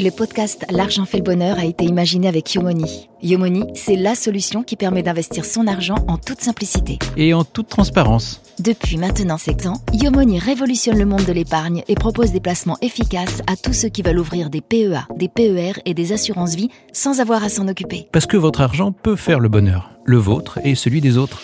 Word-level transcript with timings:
Le 0.00 0.10
podcast 0.10 0.64
L'argent 0.70 1.06
fait 1.06 1.16
le 1.16 1.24
bonheur 1.24 1.58
a 1.58 1.64
été 1.64 1.84
imaginé 1.84 2.28
avec 2.28 2.54
Yomoni. 2.54 3.08
Yomoni, 3.20 3.64
c'est 3.74 3.96
la 3.96 4.14
solution 4.14 4.62
qui 4.62 4.76
permet 4.76 5.02
d'investir 5.02 5.44
son 5.44 5.66
argent 5.66 5.96
en 6.06 6.18
toute 6.18 6.40
simplicité. 6.40 7.00
Et 7.16 7.34
en 7.34 7.42
toute 7.42 7.66
transparence. 7.66 8.40
Depuis 8.60 8.96
maintenant 8.96 9.38
7 9.38 9.66
ans, 9.66 9.82
Yomoni 9.92 10.38
révolutionne 10.38 10.98
le 10.98 11.04
monde 11.04 11.24
de 11.24 11.32
l'épargne 11.32 11.82
et 11.88 11.96
propose 11.96 12.30
des 12.30 12.38
placements 12.38 12.78
efficaces 12.80 13.42
à 13.48 13.56
tous 13.56 13.72
ceux 13.72 13.88
qui 13.88 14.02
veulent 14.02 14.20
ouvrir 14.20 14.50
des 14.50 14.60
PEA, 14.60 15.08
des 15.16 15.28
PER 15.28 15.72
et 15.84 15.94
des 15.94 16.12
assurances 16.12 16.54
vie 16.54 16.70
sans 16.92 17.18
avoir 17.18 17.42
à 17.42 17.48
s'en 17.48 17.66
occuper. 17.66 18.06
Parce 18.12 18.26
que 18.26 18.36
votre 18.36 18.60
argent 18.60 18.92
peut 18.92 19.16
faire 19.16 19.40
le 19.40 19.48
bonheur, 19.48 19.90
le 20.04 20.18
vôtre 20.18 20.60
et 20.62 20.76
celui 20.76 21.00
des 21.00 21.18
autres. 21.18 21.42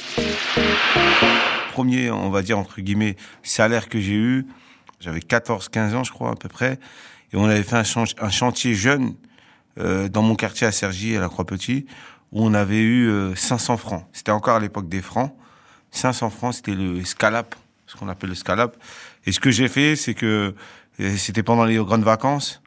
Premier, 1.72 2.12
on 2.12 2.30
va 2.30 2.42
dire, 2.42 2.56
entre 2.56 2.80
guillemets, 2.80 3.16
salaire 3.42 3.88
que 3.88 3.98
j'ai 3.98 4.14
eu, 4.14 4.46
j'avais 5.00 5.18
14-15 5.18 5.96
ans, 5.96 6.04
je 6.04 6.12
crois, 6.12 6.30
à 6.30 6.36
peu 6.36 6.48
près. 6.48 6.78
Et 7.34 7.36
on 7.36 7.46
avait 7.46 7.64
fait 7.64 7.76
un, 7.76 8.30
chantier 8.30 8.74
jeune 8.74 9.16
euh, 9.80 10.08
dans 10.08 10.22
mon 10.22 10.36
quartier 10.36 10.68
à 10.68 10.72
Cergy, 10.72 11.16
à 11.16 11.20
la 11.20 11.28
Croix-Petit, 11.28 11.84
où 12.30 12.46
on 12.46 12.54
avait 12.54 12.80
eu 12.80 13.34
500 13.34 13.72
euh, 13.72 13.76
francs. 13.76 14.06
C'était 14.12 14.30
encore 14.30 14.54
à 14.54 14.60
l'époque 14.60 14.88
des 14.88 15.02
francs. 15.02 15.34
500 15.90 16.30
francs, 16.30 16.54
c'était 16.54 16.76
le 16.76 17.04
scalap, 17.04 17.56
ce 17.86 17.96
qu'on 17.96 18.08
appelle 18.08 18.28
le 18.28 18.36
scalap. 18.36 18.76
Et 19.26 19.32
ce 19.32 19.40
que 19.40 19.50
j'ai 19.50 19.66
fait, 19.66 19.96
c'est 19.96 20.14
que 20.14 20.54
euh, 21.00 21.16
c'était 21.16 21.42
pendant 21.42 21.64
les 21.64 21.76
grandes 21.76 22.04
vacances. 22.04 22.62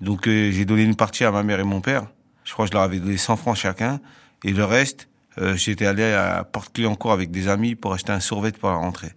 Donc 0.00 0.26
j'ai 0.26 0.64
donné 0.64 0.84
une 0.84 0.96
partie 0.96 1.24
à 1.24 1.32
ma 1.32 1.42
mère 1.42 1.58
et 1.58 1.64
mon 1.64 1.80
père. 1.80 2.06
Je 2.44 2.52
crois 2.52 2.66
que 2.66 2.70
je 2.70 2.74
leur 2.74 2.84
avais 2.84 3.00
donné 3.00 3.16
100 3.16 3.36
francs 3.36 3.56
chacun. 3.56 4.00
Et 4.44 4.52
le 4.52 4.64
reste, 4.64 5.08
j'étais 5.54 5.86
allé 5.86 6.02
à 6.04 6.42
Porte-Clé-en-Cour 6.42 7.12
avec 7.12 7.30
des 7.30 7.46
amis 7.46 7.76
pour 7.76 7.92
acheter 7.92 8.10
un 8.10 8.18
survêt 8.18 8.50
pour 8.50 8.68
la 8.68 8.76
rentrée. 8.76 9.12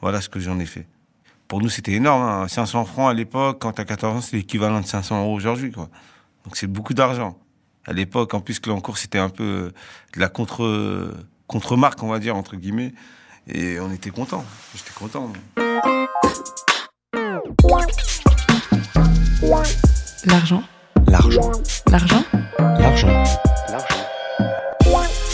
Voilà 0.00 0.20
ce 0.20 0.28
que 0.28 0.38
j'en 0.38 0.60
ai 0.60 0.66
fait 0.66 0.86
pour 1.50 1.60
nous, 1.60 1.68
c'était 1.68 1.94
énorme. 1.94 2.48
500 2.48 2.80
hein. 2.80 2.84
francs 2.84 3.10
à 3.10 3.12
l'époque, 3.12 3.58
quand 3.60 3.72
tu 3.72 3.80
as 3.80 3.84
14 3.84 4.16
ans, 4.16 4.20
c'est 4.20 4.36
l'équivalent 4.36 4.80
de 4.80 4.86
500 4.86 5.20
euros 5.20 5.34
aujourd'hui. 5.34 5.72
Quoi. 5.72 5.88
Donc 6.44 6.56
c'est 6.56 6.68
beaucoup 6.68 6.94
d'argent. 6.94 7.36
À 7.86 7.92
l'époque, 7.92 8.34
en 8.34 8.40
plus, 8.40 8.60
que 8.60 8.70
l'encours, 8.70 8.98
c'était 8.98 9.18
un 9.18 9.30
peu 9.30 9.42
euh, 9.42 9.70
de 10.14 10.20
la 10.20 10.28
contre, 10.28 11.12
contre-marque, 11.48 12.00
on 12.04 12.08
va 12.08 12.20
dire, 12.20 12.36
entre 12.36 12.54
guillemets. 12.54 12.94
Et 13.48 13.80
on 13.80 13.90
était 13.90 14.10
contents. 14.10 14.44
J'étais 14.76 14.92
content. 14.94 15.32
L'argent. 20.26 20.62
L'argent. 21.08 21.50
L'argent. 21.90 22.24
L'argent. 22.78 23.24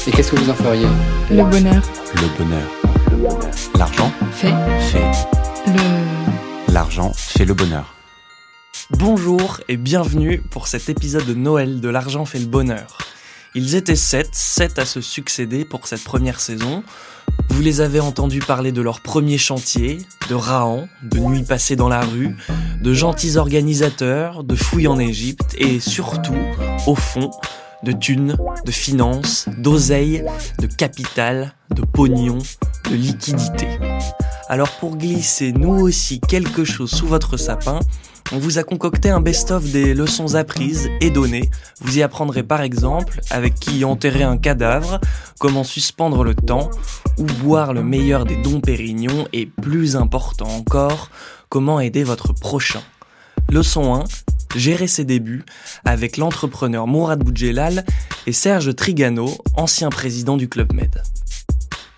Et 0.07 0.13
qu'est-ce 0.13 0.31
que 0.31 0.37
vous 0.37 0.49
en 0.49 0.55
feriez? 0.55 0.87
Le 1.31 1.43
bonheur. 1.43 1.83
Le 2.15 2.39
bonheur. 2.39 3.43
L'argent. 3.75 4.11
Fait. 4.33 4.55
Fait. 4.81 5.46
Le... 5.67 6.73
L'argent 6.73 7.13
fait 7.15 7.45
le 7.45 7.55
bonheur. 7.55 7.95
Bonjour 8.91 9.61
et 9.69 9.77
bienvenue 9.77 10.41
pour 10.51 10.69
cet 10.69 10.89
épisode 10.89 11.27
de 11.27 11.35
Noël 11.35 11.81
de 11.81 11.89
L'argent 11.89 12.25
fait 12.25 12.39
le 12.39 12.47
bonheur. 12.47 12.99
Ils 13.55 13.75
étaient 13.75 13.97
sept, 13.97 14.29
sept 14.33 14.79
à 14.79 14.87
se 14.87 15.01
succéder 15.01 15.65
pour 15.65 15.87
cette 15.87 16.05
première 16.05 16.41
saison. 16.41 16.85
Vous 17.49 17.63
les 17.63 17.81
avez 17.81 18.01
entendus 18.01 18.41
parler 18.41 18.71
de 18.71 18.81
leur 18.81 19.01
premier 19.01 19.39
chantier, 19.39 19.99
de 20.29 20.35
Rahan, 20.35 20.89
de 21.03 21.19
nuits 21.19 21.43
passées 21.43 21.77
dans 21.77 21.89
la 21.89 22.03
rue, 22.03 22.37
de 22.81 22.93
gentils 22.95 23.37
organisateurs, 23.37 24.45
de 24.45 24.55
fouilles 24.55 24.89
en 24.89 24.99
Égypte 24.99 25.55
et 25.59 25.81
surtout, 25.81 26.37
au 26.87 26.95
fond, 26.95 27.31
de 27.83 27.93
thunes, 27.93 28.37
de 28.65 28.71
finances, 28.71 29.49
d'oseille, 29.59 30.25
de 30.61 30.67
capital, 30.67 31.55
de 31.75 31.83
pognon, 31.83 32.39
de 32.91 32.95
liquidité. 32.95 33.69
Alors 34.49 34.71
pour 34.79 34.97
glisser 34.97 35.53
nous 35.53 35.75
aussi 35.75 36.21
quelque 36.21 36.65
chose 36.65 36.91
sous 36.91 37.07
votre 37.07 37.37
sapin, 37.37 37.81
on 38.33 38.39
vous 38.39 38.59
a 38.59 38.65
concocté 38.65 39.11
un 39.11 39.21
best-of 39.21 39.71
des 39.71 39.93
leçons 39.93 40.35
apprises 40.37 40.89
et 41.01 41.11
données. 41.11 41.51
Vous 41.81 41.99
y 41.99 42.03
apprendrez 42.03 42.43
par 42.43 42.61
exemple 42.61 43.21
avec 43.31 43.55
qui 43.55 43.85
enterrer 43.85 44.23
un 44.23 44.37
cadavre, 44.37 45.01
comment 45.41 45.65
suspendre 45.65 46.23
le 46.23 46.35
temps, 46.35 46.71
ou 47.19 47.25
boire 47.25 47.73
le 47.73 47.83
meilleur 47.83 48.25
des 48.25 48.37
dons 48.37 48.61
pérignons 48.61 49.27
et 49.33 49.47
plus 49.47 49.97
important 49.97 50.49
encore, 50.49 51.11
comment 51.49 51.81
aider 51.81 52.05
votre 52.05 52.33
prochain. 52.33 52.83
Leçon 53.49 53.95
1, 53.95 54.05
gérer 54.57 54.89
ses 54.89 55.05
débuts 55.05 55.45
avec 55.85 56.17
l'entrepreneur 56.17 56.87
Mourad 56.87 57.23
Boudjelal 57.23 57.85
et 58.27 58.33
Serge 58.33 58.75
Trigano, 58.75 59.37
ancien 59.57 59.89
président 59.89 60.37
du 60.37 60.49
Club 60.49 60.73
Med. 60.73 61.03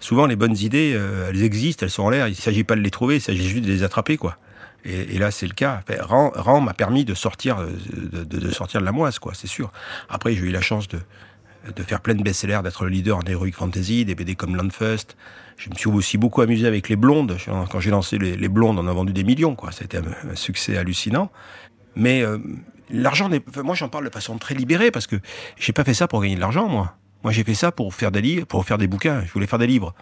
Souvent, 0.08 0.24
les 0.24 0.36
bonnes 0.36 0.56
idées, 0.56 0.94
euh, 0.96 1.28
elles 1.28 1.42
existent, 1.42 1.84
elles 1.84 1.90
sont 1.90 2.04
en 2.04 2.08
l'air. 2.08 2.28
Il 2.28 2.30
ne 2.30 2.34
s'agit 2.34 2.64
pas 2.64 2.76
de 2.76 2.80
les 2.80 2.90
trouver, 2.90 3.16
il 3.16 3.20
s'agit 3.20 3.46
juste 3.46 3.66
de 3.66 3.70
les 3.70 3.82
attraper, 3.82 4.16
quoi. 4.16 4.38
Et, 4.86 5.18
là, 5.18 5.30
c'est 5.30 5.46
le 5.46 5.52
cas. 5.52 5.82
Enfin, 6.00 6.60
m'a 6.60 6.72
permis 6.72 7.04
de 7.04 7.12
sortir, 7.12 7.58
euh, 7.58 7.68
de, 8.24 8.50
sortir 8.50 8.80
de 8.80 8.86
la 8.86 8.92
moise, 8.92 9.18
quoi, 9.18 9.34
c'est 9.34 9.46
sûr. 9.46 9.70
Après, 10.08 10.32
j'ai 10.32 10.46
eu 10.46 10.50
la 10.50 10.62
chance 10.62 10.88
de, 10.88 10.98
faire 11.82 12.00
plein 12.00 12.14
de 12.14 12.22
best-sellers, 12.22 12.60
d'être 12.64 12.84
le 12.84 12.88
leader 12.88 13.18
en 13.18 13.22
heroic 13.26 13.52
fantasy, 13.52 14.06
des 14.06 14.14
BD 14.14 14.34
comme 14.34 14.56
Landfust. 14.56 15.18
Je 15.58 15.68
me 15.68 15.74
suis 15.74 15.90
aussi 15.90 16.16
beaucoup 16.16 16.40
amusé 16.40 16.66
avec 16.66 16.88
les 16.88 16.96
blondes. 16.96 17.36
Quand 17.70 17.80
j'ai 17.80 17.90
lancé 17.90 18.16
les, 18.16 18.48
blondes, 18.48 18.78
on 18.78 18.86
a 18.86 18.92
vendu 18.94 19.12
des 19.12 19.24
millions, 19.24 19.56
quoi. 19.56 19.72
C'était 19.72 19.98
un, 19.98 20.34
succès 20.36 20.78
hallucinant. 20.78 21.30
Mais 21.96 22.22
euh, 22.22 22.38
l'argent, 22.88 23.28
moi, 23.62 23.74
j'en 23.74 23.90
parle 23.90 24.06
de 24.06 24.10
façon 24.10 24.38
très 24.38 24.54
libérée 24.54 24.90
parce 24.90 25.06
que 25.06 25.16
j'ai 25.58 25.74
pas 25.74 25.84
fait 25.84 25.92
ça 25.92 26.08
pour 26.08 26.22
gagner 26.22 26.36
de 26.36 26.40
l'argent, 26.40 26.66
moi. 26.66 26.96
Moi, 27.24 27.32
j'ai 27.32 27.44
fait 27.44 27.54
ça 27.54 27.72
pour 27.72 27.94
faire 27.94 28.10
des 28.10 28.20
livres, 28.20 28.46
pour 28.46 28.64
faire 28.64 28.78
des 28.78 28.86
bouquins. 28.86 29.24
Je 29.24 29.32
voulais 29.32 29.46
faire 29.46 29.58
des 29.58 29.66
livres 29.66 29.94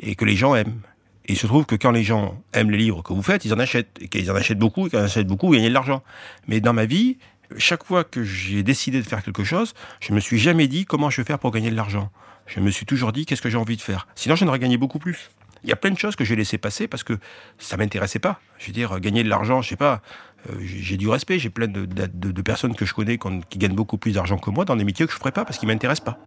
et 0.00 0.14
que 0.14 0.24
les 0.24 0.36
gens 0.36 0.54
aiment. 0.54 0.80
Et 1.26 1.32
il 1.32 1.38
se 1.38 1.46
trouve 1.46 1.66
que 1.66 1.74
quand 1.74 1.90
les 1.90 2.04
gens 2.04 2.42
aiment 2.52 2.70
les 2.70 2.78
livres 2.78 3.02
que 3.02 3.12
vous 3.12 3.22
faites, 3.22 3.44
ils 3.44 3.52
en 3.52 3.58
achètent. 3.58 3.98
Et 4.00 4.08
qu'ils 4.08 4.30
en 4.30 4.34
achètent 4.34 4.58
beaucoup, 4.58 4.86
et 4.86 4.90
qu'ils 4.90 4.98
en 4.98 5.02
achètent 5.02 5.26
beaucoup, 5.26 5.48
vous 5.48 5.54
gagnez 5.54 5.68
de 5.68 5.74
l'argent. 5.74 6.02
Mais 6.46 6.60
dans 6.60 6.72
ma 6.72 6.86
vie, 6.86 7.18
chaque 7.56 7.84
fois 7.84 8.04
que 8.04 8.22
j'ai 8.22 8.62
décidé 8.62 9.00
de 9.00 9.06
faire 9.06 9.22
quelque 9.22 9.44
chose, 9.44 9.74
je 10.00 10.12
me 10.12 10.20
suis 10.20 10.38
jamais 10.38 10.68
dit 10.68 10.84
comment 10.84 11.10
je 11.10 11.20
vais 11.20 11.26
faire 11.26 11.38
pour 11.38 11.50
gagner 11.50 11.70
de 11.70 11.76
l'argent. 11.76 12.10
Je 12.46 12.60
me 12.60 12.70
suis 12.70 12.86
toujours 12.86 13.12
dit 13.12 13.26
qu'est-ce 13.26 13.42
que 13.42 13.50
j'ai 13.50 13.58
envie 13.58 13.76
de 13.76 13.82
faire? 13.82 14.08
Sinon, 14.14 14.36
j'en 14.36 14.46
aurais 14.48 14.58
gagné 14.58 14.78
beaucoup 14.78 14.98
plus. 14.98 15.30
Il 15.64 15.68
y 15.68 15.72
a 15.72 15.76
plein 15.76 15.90
de 15.90 15.98
choses 15.98 16.16
que 16.16 16.24
j'ai 16.24 16.36
laissé 16.36 16.56
passer 16.56 16.88
parce 16.88 17.02
que 17.02 17.18
ça 17.58 17.76
m'intéressait 17.76 18.20
pas. 18.20 18.40
Je 18.58 18.66
veux 18.66 18.72
dire, 18.72 19.00
gagner 19.00 19.22
de 19.24 19.28
l'argent, 19.28 19.60
je 19.60 19.70
sais 19.70 19.76
pas. 19.76 20.00
Euh, 20.48 20.54
j'ai 20.60 20.96
du 20.96 21.08
respect. 21.08 21.38
J'ai 21.38 21.50
plein 21.50 21.66
de, 21.66 22.42
personnes 22.42 22.74
que 22.74 22.86
je 22.86 22.94
connais 22.94 23.18
qui 23.50 23.58
gagnent 23.58 23.74
beaucoup 23.74 23.98
plus 23.98 24.12
d'argent 24.12 24.38
que 24.38 24.50
moi 24.50 24.64
dans 24.64 24.76
des 24.76 24.84
métiers 24.84 25.06
que 25.06 25.12
je 25.12 25.18
ferais 25.18 25.32
pas 25.32 25.44
parce 25.44 25.58
qu'ils 25.58 25.68
m'intéressent 25.68 26.04
pas. 26.04 26.18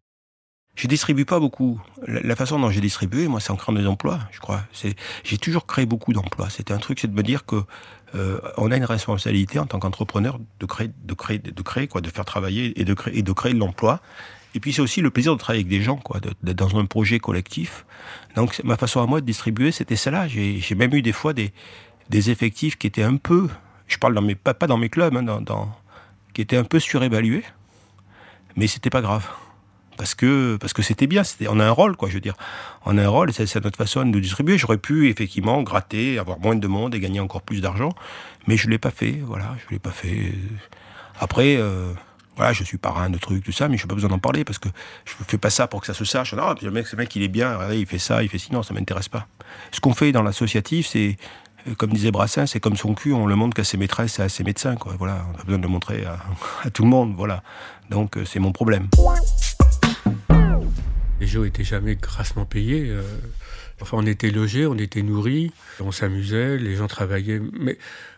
Je 0.76 0.88
distribue 0.88 1.26
pas 1.26 1.40
beaucoup. 1.40 1.82
La, 2.08 2.36
façon 2.36 2.58
dont 2.60 2.70
j'ai 2.70 2.82
distribué, 2.82 3.28
moi, 3.28 3.40
c'est 3.40 3.52
en 3.52 3.56
créant 3.56 3.76
des 3.76 3.86
emplois, 3.86 4.20
je 4.32 4.40
crois. 4.40 4.62
J'ai 5.24 5.38
toujours 5.38 5.66
créé 5.66 5.86
beaucoup 5.86 6.14
d'emplois. 6.14 6.50
C'était 6.50 6.74
un 6.74 6.78
truc, 6.78 7.00
c'est 7.00 7.10
de 7.10 7.16
me 7.16 7.24
dire 7.24 7.46
que 7.46 7.64
euh, 8.16 8.40
on 8.58 8.72
a 8.72 8.78
une 8.78 8.86
responsabilité 8.86 9.60
en 9.60 9.66
tant 9.66 9.80
qu'entrepreneur 9.80 10.40
de 10.60 10.66
créer, 10.66 10.90
de 11.04 11.14
créer, 11.14 11.40
de 11.40 11.62
créer 11.62 11.88
quoi, 11.88 12.02
de 12.02 12.10
faire 12.10 12.26
travailler 12.26 12.80
et 12.80 12.86
de 12.86 12.94
créer, 12.94 13.18
et 13.18 13.22
de 13.22 13.32
créer 13.32 13.54
de 13.54 13.60
l'emploi. 13.60 14.02
Et 14.56 14.60
puis 14.60 14.74
c'est 14.74 14.82
aussi 14.82 15.02
le 15.02 15.12
plaisir 15.12 15.34
de 15.34 15.40
travailler 15.40 15.62
avec 15.62 15.70
des 15.70 15.82
gens, 15.82 15.98
quoi, 15.98 16.20
d'être 16.20 16.58
dans 16.58 16.78
un 16.78 16.86
projet 16.86 17.20
collectif. 17.20 17.86
Donc 18.36 18.62
ma 18.64 18.78
façon 18.78 19.02
à 19.02 19.06
moi 19.06 19.22
de 19.22 19.26
distribuer, 19.26 19.72
c'était 19.72 19.96
celle-là. 19.96 20.28
J'ai, 20.28 20.76
même 20.76 20.94
eu 20.94 21.02
des 21.02 21.14
fois 21.14 21.34
des, 21.34 21.52
effectifs 22.12 22.78
qui 22.78 22.88
étaient 22.88 23.04
un 23.04 23.18
peu, 23.18 23.50
je 23.88 23.98
parle 23.98 24.14
dans 24.14 24.22
mes, 24.22 24.36
pas, 24.36 24.54
dans 24.54 24.78
mes 24.78 24.90
clubs, 24.90 25.16
hein, 25.16 25.42
dans, 25.42 25.76
qui 26.34 26.42
étaient 26.42 26.58
un 26.58 26.66
peu 26.66 26.80
surévalués, 26.80 27.44
mais 28.56 28.68
c'était 28.68 28.90
pas 28.90 29.02
grave 29.02 29.28
parce 30.02 30.16
que 30.16 30.58
parce 30.60 30.74
que 30.74 30.82
c'était 30.82 31.06
bien. 31.06 31.22
On 31.48 31.60
a 31.60 31.66
un 31.68 31.70
rôle, 31.70 31.96
quoi. 31.96 32.10
Je 32.10 32.16
veux 32.16 32.22
dire, 32.22 32.34
on 32.88 32.98
a 32.98 33.04
un 33.04 33.08
rôle 33.08 33.30
et 33.30 33.34
c'est, 33.34 33.64
notre 33.64 33.78
façon 33.78 34.04
de 34.04 34.20
distribuer. 34.20 34.58
J'aurais 34.58 34.80
pu 34.80 35.12
effectivement 35.12 35.62
gratter, 35.62 36.18
avoir 36.18 36.40
moins 36.40 36.56
de 36.56 36.68
monde 36.68 36.96
et 36.96 37.00
gagner 37.00 37.20
encore 37.20 37.44
plus 37.44 37.62
d'argent, 37.62 37.90
mais 38.48 38.58
je 38.58 38.68
l'ai 38.68 38.80
pas 38.80 38.90
fait. 38.90 39.20
Voilà, 39.24 39.56
je 39.64 39.72
l'ai 39.72 39.78
pas 39.78 39.92
fait. 39.92 40.34
Après. 41.20 41.58
Euh, 41.58 41.94
voilà, 42.36 42.54
je 42.54 42.64
suis 42.64 42.78
parrain 42.78 43.10
de 43.10 43.18
trucs, 43.20 43.44
tout 43.44 43.52
ça, 43.52 43.68
mais 43.68 43.78
je 43.78 43.84
n'ai 43.84 43.88
pas 43.90 43.94
besoin 43.94 44.10
d'en 44.10 44.18
parler 44.18 44.44
parce 44.46 44.58
que 44.58 44.70
je 45.06 45.14
ne 45.20 45.26
fais 45.26 45.38
pas 45.38 45.52
ça 45.52 45.68
pour 45.68 45.82
que 45.82 45.86
ça 45.86 45.94
se 45.94 46.06
sache. 46.06 46.34
Non, 46.34 46.56
le 46.60 46.72
mec, 46.72 46.88
ce 46.88 46.96
mec, 46.96 47.16
il 47.16 47.22
est 47.22 47.28
bien, 47.28 47.60
il 47.74 47.86
fait 47.86 48.00
ça, 48.00 48.24
il 48.24 48.30
fait 48.30 48.40
ci, 48.40 48.52
non, 48.54 48.64
ça 48.64 48.74
m'intéresse 48.74 49.10
pas. 49.10 49.28
Ce 49.72 49.82
qu'on 49.82 49.94
fait 49.94 50.14
dans 50.14 50.24
l'associatif, 50.24 50.88
c'est, 50.88 51.18
comme 51.78 51.92
disait 51.92 52.10
Brassin, 52.10 52.48
c'est 52.48 52.62
comme 52.62 52.78
son 52.78 52.96
cul, 52.96 53.14
on 53.14 53.28
le 53.28 53.36
montre 53.36 53.54
qu'à 53.54 53.66
ses 53.66 53.78
maîtresses 53.78 54.18
et 54.18 54.24
à 54.24 54.30
ses 54.30 54.46
médecins, 54.46 54.78
quoi. 54.78 54.96
Voilà, 54.98 55.26
on 55.36 55.40
a 55.40 55.44
besoin 55.44 55.58
de 55.58 55.64
le 55.64 55.70
montrer 55.70 56.06
à, 56.06 56.20
à 56.64 56.70
tout 56.72 56.84
le 56.84 56.90
monde, 56.90 57.14
voilà. 57.16 57.44
Donc, 57.92 58.18
euh, 58.18 58.26
c'est 58.26 58.40
mon 58.40 58.54
problème. 58.54 58.88
Les 61.22 61.28
gens 61.28 61.44
étaient 61.44 61.64
jamais 61.64 61.96
grassement 61.96 62.46
payés. 62.46 62.88
Euh. 62.90 63.04
Enfin, 63.80 63.98
on 64.00 64.06
était 64.06 64.32
logés, 64.32 64.66
on 64.66 64.76
était 64.76 65.04
nourris, 65.04 65.52
on 65.80 65.92
s'amusait, 65.92 66.58
les 66.58 66.76
gens 66.76 66.88
travaillaient. 66.88 67.40
Mais 67.54 67.78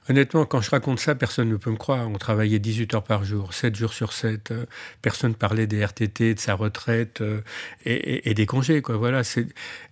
honnêtement, 0.10 0.46
quand 0.46 0.62
je 0.62 0.70
raconte 0.70 1.00
ça, 1.00 1.16
personne 1.16 1.50
ne 1.50 1.58
peut 1.58 1.72
me 1.72 1.78
croire. 1.78 2.08
On 2.10 2.18
travaillait 2.18 2.60
18 2.60 2.94
heures 2.96 3.04
par 3.04 3.24
jour, 3.24 3.54
7 3.54 3.76
jours 3.76 3.94
sur 3.94 4.14
7. 4.14 4.52
Euh. 4.52 4.66
Personne 5.02 5.36
parlait 5.36 5.68
des 5.68 5.84
RTT, 5.84 6.36
de 6.36 6.40
sa 6.40 6.56
retraite 6.56 7.22
euh, 7.22 7.42
et, 7.86 8.34
des 8.34 8.46
congés. 8.46 8.82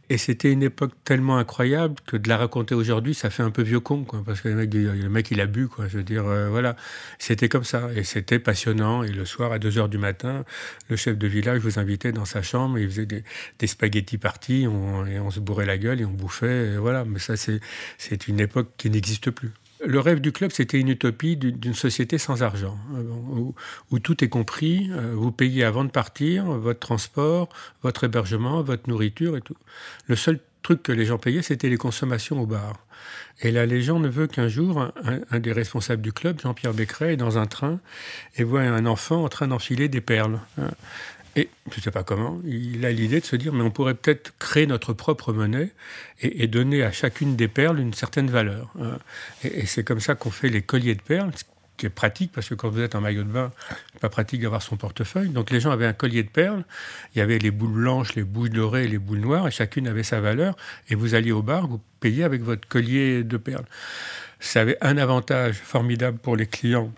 Et 0.09 0.17
c'était 0.17 0.51
une 0.51 0.63
époque 0.63 0.91
tellement 1.05 1.37
incroyable 1.37 1.95
que 2.05 2.17
de 2.17 2.27
la 2.27 2.35
raconter 2.35 2.75
aujourd'hui, 2.75 3.13
ça 3.13 3.29
fait 3.29 3.43
un 3.43 3.49
peu 3.49 3.61
vieux 3.61 3.79
con, 3.79 4.03
parce 4.25 4.41
que 4.41 4.49
le 4.49 5.09
mec, 5.09 5.31
il 5.31 5.39
a 5.39 5.45
bu. 5.45 5.69
Je 5.87 5.97
veux 5.97 6.03
dire, 6.03 6.25
euh, 6.27 6.49
voilà, 6.49 6.75
c'était 7.17 7.47
comme 7.47 7.63
ça, 7.63 7.89
et 7.95 8.03
c'était 8.03 8.39
passionnant. 8.39 9.03
Et 9.03 9.11
le 9.11 9.23
soir, 9.23 9.53
à 9.53 9.59
2 9.59 9.77
heures 9.77 9.89
du 9.89 9.97
matin, 9.97 10.43
le 10.89 10.97
chef 10.97 11.17
de 11.17 11.27
village 11.27 11.61
vous 11.61 11.79
invitait 11.79 12.11
dans 12.11 12.25
sa 12.25 12.41
chambre, 12.41 12.77
il 12.77 12.89
faisait 12.89 13.05
des, 13.05 13.23
spaghettis 13.67 14.17
parties, 14.17 14.63
et 14.63 14.67
on 14.67 15.31
se 15.31 15.39
bourrait 15.39 15.65
la 15.65 15.77
gueule 15.77 16.01
et 16.01 16.05
on 16.05 16.11
bouffait, 16.11 16.75
voilà. 16.75 17.05
Mais 17.05 17.19
ça, 17.19 17.35
c'est 17.37 18.27
une 18.27 18.41
époque 18.41 18.71
qui 18.77 18.89
n'existe 18.89 19.31
plus. 19.31 19.51
Le 19.85 19.99
rêve 19.99 20.19
du 20.19 20.31
club, 20.31 20.51
c'était 20.51 20.79
une 20.79 20.89
utopie 20.89 21.35
d'une 21.37 21.73
société 21.73 22.17
sans 22.17 22.43
argent. 22.43 22.77
où, 22.91 23.55
où 23.89 23.99
tout 23.99 24.23
est 24.23 24.29
compris. 24.29 24.89
Euh, 24.91 25.13
vous 25.15 25.31
payez 25.31 25.63
avant 25.63 25.83
de 25.83 25.89
partir 25.89 26.45
votre 26.45 26.79
transport, 26.79 27.49
votre 27.81 28.03
hébergement, 28.03 28.61
votre 28.61 28.89
nourriture 28.89 29.37
et 29.37 29.41
tout. 29.41 29.57
Le 30.07 30.15
seul 30.15 30.39
truc 30.61 30.83
que 30.83 30.91
les 30.91 31.05
gens 31.05 31.17
payaient, 31.17 31.41
c'était 31.41 31.69
les 31.69 31.77
consommations 31.77 32.39
au 32.39 32.45
bar. 32.45 32.85
Et 33.41 33.51
la 33.51 33.65
légende 33.65 34.05
veut 34.05 34.27
qu'un 34.27 34.47
jour, 34.47 34.91
un, 35.31 35.39
des 35.39 35.51
responsables 35.51 36.01
du 36.01 36.13
club, 36.13 36.39
Jean-Pierre 36.39 36.73
Becquerel, 36.73 37.11
est 37.11 37.17
dans 37.17 37.39
un 37.39 37.47
train 37.47 37.79
et 38.35 38.43
voit 38.43 38.61
un 38.61 38.85
enfant 38.85 39.23
en 39.23 39.29
train 39.29 39.47
d'enfiler 39.47 39.89
des 39.89 40.01
perles. 40.01 40.39
Et 41.35 41.49
je 41.71 41.77
ne 41.77 41.81
sais 41.81 41.91
pas 41.91 42.03
comment, 42.03 42.41
il 42.45 42.85
a 42.85 42.91
l'idée 42.91 43.21
de 43.21 43.25
se 43.25 43.37
dire, 43.37 43.53
mais 43.53 43.63
on 43.63 43.71
pourrait 43.71 43.93
peut-être 43.93 44.33
créer 44.37 44.67
notre 44.67 44.91
propre 44.91 45.31
monnaie 45.31 45.71
et, 46.21 46.47
donner 46.47 46.83
à 46.83 46.91
chacune 46.91 47.35
des 47.37 47.47
perles 47.47 47.79
une 47.79 47.93
certaine 47.93 48.29
valeur. 48.29 48.69
hein. 48.81 48.97
Et, 49.43 49.65
c'est 49.65 49.83
comme 49.83 50.01
ça 50.01 50.15
qu'on 50.15 50.31
fait 50.31 50.49
les 50.49 50.61
colliers 50.61 50.95
de 50.95 51.01
perles, 51.01 51.31
ce 51.35 51.43
qui 51.77 51.85
est 51.85 51.89
pratique, 51.89 52.33
parce 52.33 52.49
que 52.49 52.53
quand 52.53 52.69
vous 52.69 52.81
êtes 52.81 52.95
en 52.95 53.01
maillot 53.01 53.23
de 53.23 53.31
bain, 53.31 53.51
c'est 53.93 54.01
pas 54.01 54.09
pratique 54.09 54.41
d'avoir 54.41 54.61
son 54.61 54.75
portefeuille. 54.75 55.29
Donc 55.29 55.51
les 55.51 55.61
gens 55.61 55.71
avaient 55.71 55.85
un 55.85 55.93
collier 55.93 56.23
de 56.23 56.29
perles, 56.29 56.65
il 57.15 57.19
y 57.19 57.21
avait 57.21 57.39
les 57.39 57.51
boules 57.51 57.71
blanches, 57.71 58.13
les 58.15 58.23
boules 58.23 58.49
dorées 58.49 58.87
les 58.89 58.99
boules 58.99 59.19
noires, 59.19 59.47
et 59.47 59.51
chacune 59.51 59.87
avait 59.87 60.03
sa 60.03 60.19
valeur, 60.19 60.57
et 60.89 60.95
vous 60.95 61.15
alliez 61.15 61.31
au 61.31 61.41
bar, 61.41 61.67
vous 61.67 61.79
payiez 62.01 62.25
avec 62.25 62.41
votre 62.41 62.67
collier 62.67 63.23
de 63.23 63.37
perles. 63.37 63.65
Ça 64.41 64.61
avait 64.61 64.77
un 64.81 64.97
avantage 64.97 65.55
formidable 65.55 66.17
pour 66.17 66.35
les 66.35 66.47
clients, 66.47 66.91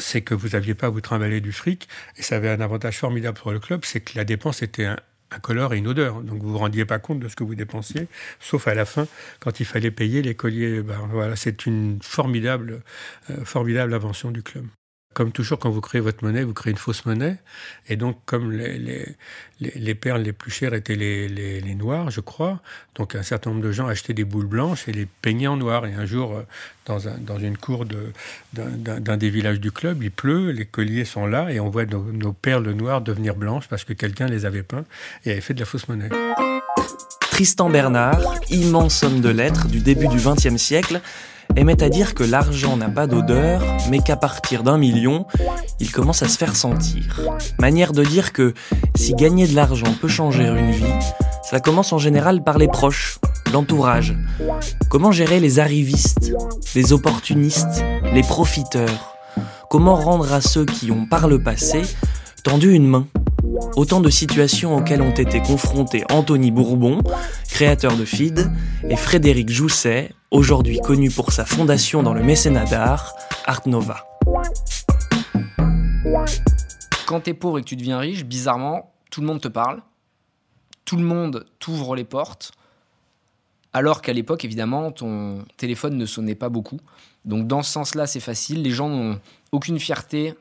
c'est 0.00 0.22
que 0.22 0.34
vous 0.34 0.50
n'aviez 0.50 0.74
pas 0.74 0.86
à 0.86 0.90
vous 0.90 1.00
trimballer 1.00 1.40
du 1.40 1.52
fric, 1.52 1.88
et 2.16 2.22
ça 2.22 2.36
avait 2.36 2.50
un 2.50 2.60
avantage 2.60 2.98
formidable 2.98 3.38
pour 3.38 3.52
le 3.52 3.60
club, 3.60 3.84
c'est 3.84 4.00
que 4.00 4.16
la 4.16 4.24
dépense 4.24 4.62
était 4.62 4.86
un, 4.86 4.96
incolore 5.30 5.74
et 5.74 5.78
une 5.78 5.88
odeur. 5.88 6.22
Donc 6.22 6.42
vous 6.42 6.50
vous 6.50 6.58
rendiez 6.58 6.84
pas 6.84 6.98
compte 6.98 7.20
de 7.20 7.28
ce 7.28 7.36
que 7.36 7.44
vous 7.44 7.54
dépensiez, 7.54 8.08
sauf 8.40 8.68
à 8.68 8.74
la 8.74 8.84
fin, 8.84 9.06
quand 9.38 9.60
il 9.60 9.66
fallait 9.66 9.90
payer 9.90 10.22
les 10.22 10.34
colliers. 10.34 10.82
Ben, 10.82 11.08
voilà, 11.10 11.36
c'est 11.36 11.66
une 11.66 11.98
formidable, 12.02 12.82
euh, 13.30 13.44
formidable 13.44 13.94
invention 13.94 14.30
du 14.30 14.42
club. 14.42 14.66
Comme 15.20 15.32
toujours, 15.32 15.58
quand 15.58 15.68
vous 15.68 15.82
créez 15.82 16.00
votre 16.00 16.24
monnaie, 16.24 16.44
vous 16.44 16.54
créez 16.54 16.70
une 16.70 16.78
fausse 16.78 17.04
monnaie. 17.04 17.36
Et 17.90 17.96
donc, 17.96 18.16
comme 18.24 18.52
les, 18.52 18.78
les, 18.78 19.06
les, 19.60 19.70
les 19.76 19.94
perles 19.94 20.22
les 20.22 20.32
plus 20.32 20.50
chères 20.50 20.72
étaient 20.72 20.94
les, 20.96 21.28
les, 21.28 21.60
je 21.60 22.20
crois, 22.20 22.62
donc 22.94 23.14
un 23.14 23.22
certain 23.22 23.50
nombre 23.50 23.62
de 23.62 23.70
gens 23.70 23.86
achetaient 23.86 24.14
des 24.14 24.24
boules 24.24 24.46
blanches 24.46 24.88
et 24.88 24.92
les 24.92 25.06
peignaient 25.20 25.46
en 25.46 25.58
noir. 25.58 25.84
Et 25.84 25.92
un 25.92 26.06
jour, 26.06 26.34
euh, 26.34 26.42
dans, 26.86 27.06
un, 27.06 27.18
dans 27.18 27.38
une 27.38 27.58
cour 27.58 27.84
d'un 28.54 29.16
des 29.18 29.28
villages 29.28 29.60
du 29.60 29.72
club, 29.72 30.02
il 30.02 30.10
pleut, 30.10 30.52
les 30.52 30.64
colliers 30.64 31.04
sont 31.04 31.26
là 31.26 31.52
et 31.52 31.60
on 31.60 31.68
voit 31.68 31.84
nos, 31.84 32.02
nos 32.02 32.32
perles 32.32 32.70
noires 32.70 33.02
devenir 33.02 33.34
blanches 33.34 33.68
parce 33.68 33.84
que 33.84 33.92
quelqu'un 33.92 34.26
les 34.26 34.46
avait 34.46 34.62
peints 34.62 34.86
et 35.26 35.32
avait 35.32 35.42
fait 35.42 35.52
de 35.52 35.60
la 35.60 35.66
fausse 35.66 35.86
monnaie. 35.86 36.08
Tristan 37.30 37.68
Bernard, 37.68 38.20
immense 38.48 39.02
homme 39.02 39.20
de 39.20 39.28
lettres 39.28 39.66
du 39.68 39.80
début 39.80 40.08
du 40.08 40.16
XXe 40.16 40.56
siècle, 40.56 41.02
aimait 41.56 41.82
à 41.82 41.88
dire 41.88 42.14
que 42.14 42.24
l'argent 42.24 42.76
n'a 42.76 42.88
pas 42.88 43.06
d'odeur, 43.06 43.62
mais 43.90 44.00
qu'à 44.00 44.16
partir 44.16 44.62
d'un 44.62 44.78
million, 44.78 45.26
il 45.78 45.90
commence 45.92 46.22
à 46.22 46.28
se 46.28 46.38
faire 46.38 46.56
sentir. 46.56 47.20
Manière 47.58 47.92
de 47.92 48.04
dire 48.04 48.32
que 48.32 48.54
si 48.94 49.14
gagner 49.14 49.46
de 49.46 49.54
l'argent 49.54 49.92
peut 50.00 50.08
changer 50.08 50.44
une 50.44 50.70
vie, 50.70 50.84
ça 51.42 51.60
commence 51.60 51.92
en 51.92 51.98
général 51.98 52.42
par 52.42 52.58
les 52.58 52.68
proches, 52.68 53.18
l'entourage. 53.52 54.14
Comment 54.88 55.12
gérer 55.12 55.40
les 55.40 55.58
arrivistes, 55.58 56.32
les 56.74 56.92
opportunistes, 56.92 57.84
les 58.12 58.22
profiteurs? 58.22 59.16
Comment 59.68 59.94
rendre 59.94 60.32
à 60.32 60.40
ceux 60.40 60.64
qui 60.64 60.90
ont 60.90 61.06
par 61.06 61.28
le 61.28 61.42
passé 61.42 61.82
tendu 62.44 62.72
une 62.72 62.86
main? 62.86 63.06
Autant 63.76 64.00
de 64.00 64.10
situations 64.10 64.76
auxquelles 64.76 65.02
ont 65.02 65.14
été 65.14 65.40
confrontés 65.40 66.04
Anthony 66.10 66.50
Bourbon, 66.50 67.02
créateur 67.48 67.96
de 67.96 68.04
FID, 68.04 68.50
et 68.88 68.96
Frédéric 68.96 69.48
Jousset, 69.48 70.12
aujourd'hui 70.30 70.80
connu 70.80 71.10
pour 71.10 71.32
sa 71.32 71.44
fondation 71.44 72.02
dans 72.02 72.14
le 72.14 72.22
mécénat 72.22 72.64
d'art, 72.64 73.14
Art 73.46 73.66
Nova. 73.66 74.04
Quand 77.06 77.20
t'es 77.20 77.34
pauvre 77.34 77.58
et 77.58 77.62
que 77.62 77.66
tu 77.66 77.76
deviens 77.76 77.98
riche, 77.98 78.24
bizarrement, 78.24 78.92
tout 79.10 79.20
le 79.20 79.26
monde 79.26 79.40
te 79.40 79.48
parle, 79.48 79.82
tout 80.84 80.96
le 80.96 81.04
monde 81.04 81.46
t'ouvre 81.58 81.94
les 81.94 82.04
portes, 82.04 82.52
alors 83.72 84.02
qu'à 84.02 84.12
l'époque, 84.12 84.44
évidemment, 84.44 84.90
ton 84.90 85.44
téléphone 85.56 85.96
ne 85.96 86.06
sonnait 86.06 86.34
pas 86.34 86.48
beaucoup. 86.48 86.80
Donc 87.24 87.46
dans 87.46 87.62
ce 87.62 87.70
sens-là, 87.70 88.06
c'est 88.06 88.20
facile. 88.20 88.62
Les 88.62 88.70
gens 88.70 88.88
n'ont 88.88 89.20
aucune 89.52 89.78
fierté, 89.78 90.34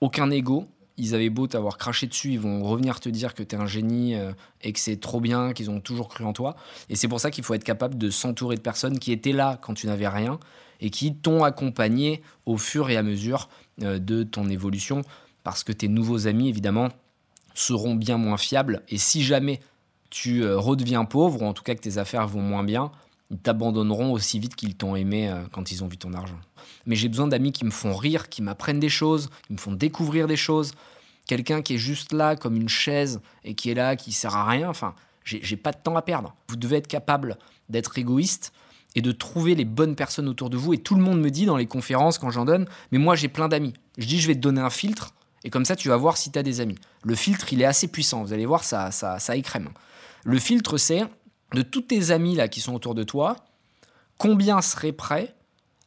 aucun 0.00 0.30
ego. 0.30 0.66
Ils 0.98 1.14
avaient 1.14 1.30
beau 1.30 1.46
t'avoir 1.46 1.78
craché 1.78 2.06
dessus, 2.06 2.32
ils 2.32 2.40
vont 2.40 2.62
revenir 2.62 3.00
te 3.00 3.08
dire 3.08 3.34
que 3.34 3.42
t'es 3.42 3.56
un 3.56 3.66
génie 3.66 4.14
euh, 4.14 4.32
et 4.60 4.72
que 4.72 4.78
c'est 4.78 5.00
trop 5.00 5.20
bien, 5.20 5.52
qu'ils 5.52 5.70
ont 5.70 5.80
toujours 5.80 6.08
cru 6.08 6.24
en 6.24 6.32
toi. 6.32 6.56
Et 6.88 6.96
c'est 6.96 7.08
pour 7.08 7.20
ça 7.20 7.30
qu'il 7.30 7.44
faut 7.44 7.54
être 7.54 7.64
capable 7.64 7.96
de 7.96 8.10
s'entourer 8.10 8.56
de 8.56 8.60
personnes 8.60 8.98
qui 8.98 9.12
étaient 9.12 9.32
là 9.32 9.58
quand 9.62 9.74
tu 9.74 9.86
n'avais 9.86 10.08
rien 10.08 10.38
et 10.80 10.90
qui 10.90 11.14
t'ont 11.14 11.44
accompagné 11.44 12.22
au 12.44 12.58
fur 12.58 12.90
et 12.90 12.96
à 12.96 13.02
mesure 13.02 13.48
euh, 13.82 13.98
de 13.98 14.22
ton 14.22 14.48
évolution. 14.48 15.02
Parce 15.44 15.64
que 15.64 15.72
tes 15.72 15.88
nouveaux 15.88 16.26
amis, 16.26 16.48
évidemment, 16.48 16.88
seront 17.54 17.94
bien 17.94 18.18
moins 18.18 18.36
fiables. 18.36 18.82
Et 18.88 18.98
si 18.98 19.22
jamais 19.22 19.60
tu 20.10 20.44
euh, 20.44 20.58
redeviens 20.58 21.04
pauvre, 21.04 21.42
ou 21.42 21.46
en 21.46 21.52
tout 21.52 21.62
cas 21.62 21.74
que 21.74 21.80
tes 21.80 21.98
affaires 21.98 22.26
vont 22.28 22.42
moins 22.42 22.64
bien, 22.64 22.90
ils 23.32 23.38
t'abandonneront 23.38 24.12
aussi 24.12 24.38
vite 24.38 24.54
qu'ils 24.54 24.76
t'ont 24.76 24.94
aimé 24.94 25.28
euh, 25.28 25.42
quand 25.50 25.72
ils 25.72 25.82
ont 25.82 25.88
vu 25.88 25.96
ton 25.96 26.12
argent. 26.12 26.38
Mais 26.84 26.94
j'ai 26.94 27.08
besoin 27.08 27.26
d'amis 27.26 27.50
qui 27.50 27.64
me 27.64 27.70
font 27.70 27.96
rire, 27.96 28.28
qui 28.28 28.42
m'apprennent 28.42 28.78
des 28.78 28.90
choses, 28.90 29.30
qui 29.46 29.54
me 29.54 29.58
font 29.58 29.72
découvrir 29.72 30.28
des 30.28 30.36
choses. 30.36 30.72
Quelqu'un 31.26 31.62
qui 31.62 31.74
est 31.74 31.78
juste 31.78 32.12
là 32.12 32.36
comme 32.36 32.56
une 32.56 32.68
chaise 32.68 33.20
et 33.44 33.54
qui 33.54 33.70
est 33.70 33.74
là, 33.74 33.96
qui 33.96 34.12
sert 34.12 34.36
à 34.36 34.46
rien. 34.46 34.68
Enfin, 34.68 34.94
j'ai 35.24 35.56
pas 35.56 35.72
de 35.72 35.78
temps 35.82 35.96
à 35.96 36.02
perdre. 36.02 36.34
Vous 36.48 36.56
devez 36.56 36.76
être 36.76 36.88
capable 36.88 37.38
d'être 37.70 37.96
égoïste 37.96 38.52
et 38.94 39.00
de 39.00 39.12
trouver 39.12 39.54
les 39.54 39.64
bonnes 39.64 39.96
personnes 39.96 40.28
autour 40.28 40.50
de 40.50 40.58
vous. 40.58 40.74
Et 40.74 40.78
tout 40.78 40.94
le 40.94 41.02
monde 41.02 41.20
me 41.20 41.30
dit 41.30 41.46
dans 41.46 41.56
les 41.56 41.66
conférences 41.66 42.18
quand 42.18 42.30
j'en 42.30 42.44
donne, 42.44 42.66
mais 42.90 42.98
moi 42.98 43.16
j'ai 43.16 43.28
plein 43.28 43.48
d'amis. 43.48 43.72
Je 43.96 44.06
dis 44.06 44.20
je 44.20 44.26
vais 44.26 44.34
te 44.34 44.40
donner 44.40 44.60
un 44.60 44.68
filtre 44.68 45.14
et 45.44 45.48
comme 45.48 45.64
ça 45.64 45.74
tu 45.74 45.88
vas 45.88 45.96
voir 45.96 46.18
si 46.18 46.30
tu 46.30 46.38
as 46.38 46.42
des 46.42 46.60
amis. 46.60 46.76
Le 47.02 47.14
filtre 47.14 47.50
il 47.52 47.62
est 47.62 47.66
assez 47.66 47.88
puissant, 47.88 48.22
vous 48.22 48.34
allez 48.34 48.44
voir 48.44 48.64
ça, 48.64 48.90
ça, 48.90 49.18
ça 49.18 49.36
écrème. 49.36 49.70
Le 50.24 50.38
filtre 50.38 50.76
c'est 50.76 51.04
de 51.54 51.62
tous 51.62 51.82
tes 51.82 52.10
amis 52.10 52.34
là 52.34 52.48
qui 52.48 52.60
sont 52.60 52.74
autour 52.74 52.94
de 52.94 53.02
toi, 53.02 53.36
combien 54.18 54.60
seraient 54.62 54.92
prêts 54.92 55.34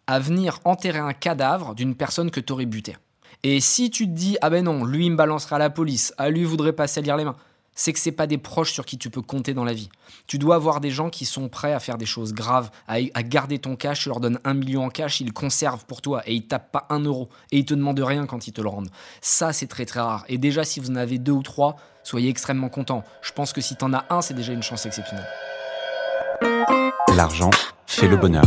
à 0.08 0.20
venir 0.20 0.60
enterrer 0.66 1.00
un 1.00 1.14
cadavre 1.14 1.74
d'une 1.76 1.96
personne 1.96 2.32
que 2.32 2.40
tu 2.40 2.54
aurais 2.54 2.66
buté. 2.66 2.96
Et 3.44 3.60
si 3.60 3.90
tu 3.90 4.06
te 4.06 4.12
dis 4.12 4.38
ah 4.42 4.50
ben 4.50 4.66
non, 4.66 4.86
lui 4.86 5.06
il 5.06 5.12
me 5.12 5.16
balancera 5.16 5.58
à 5.58 5.60
la 5.60 5.70
police, 5.70 6.14
à 6.18 6.30
lui 6.30 6.42
il 6.42 6.48
voudrait 6.48 6.74
pas 6.74 6.88
salir 6.88 7.18
les 7.18 7.26
mains, 7.26 7.36
c'est 7.76 7.92
que 7.92 8.00
c'est 8.00 8.14
pas 8.14 8.26
des 8.26 8.38
proches 8.38 8.72
sur 8.72 8.86
qui 8.86 8.98
tu 8.98 9.10
peux 9.10 9.22
compter 9.22 9.54
dans 9.54 9.66
la 9.66 9.74
vie. 9.74 9.90
Tu 10.28 10.38
dois 10.40 10.56
avoir 10.56 10.80
des 10.80 10.90
gens 10.90 11.10
qui 11.10 11.26
sont 11.26 11.50
prêts 11.50 11.74
à 11.74 11.80
faire 11.80 11.98
des 11.98 12.06
choses 12.06 12.34
graves, 12.34 12.72
à, 12.88 12.96
à 13.14 13.24
garder 13.24 13.60
ton 13.60 13.76
cash, 13.76 14.04
tu 14.04 14.10
leur 14.10 14.22
donnes 14.22 14.40
un 14.46 14.54
million 14.54 14.86
en 14.86 14.90
cash, 14.90 15.20
ils 15.20 15.28
le 15.28 15.34
conservent 15.34 15.86
pour 15.86 16.02
toi 16.02 16.24
et 16.26 16.34
ils 16.34 16.48
tapent 16.48 16.72
pas 16.72 16.88
un 16.90 17.02
euro 17.02 17.30
et 17.52 17.60
ils 17.60 17.66
te 17.66 17.74
demandent 17.74 18.00
rien 18.00 18.26
quand 18.26 18.48
ils 18.48 18.54
te 18.54 18.62
le 18.62 18.70
rendent. 18.70 18.90
Ça 19.22 19.54
c'est 19.54 19.68
très 19.68 19.86
très 19.86 20.00
rare. 20.00 20.24
Et 20.30 20.38
déjà 20.38 20.64
si 20.64 20.80
vous 20.80 20.90
en 20.90 20.96
avez 20.96 21.20
deux 21.20 21.34
ou 21.34 21.44
trois, 21.44 21.76
soyez 22.04 22.30
extrêmement 22.30 22.70
contents. 22.70 23.04
Je 23.22 23.34
pense 23.34 23.52
que 23.52 23.62
si 23.62 23.76
t'en 23.76 23.94
as 23.94 24.06
un, 24.10 24.22
c'est 24.22 24.34
déjà 24.34 24.54
une 24.54 24.64
chance 24.64 24.86
exceptionnelle. 24.86 25.28
L'argent 27.16 27.50
fait 27.88 28.10
le 28.10 28.18
bonheur. 28.18 28.44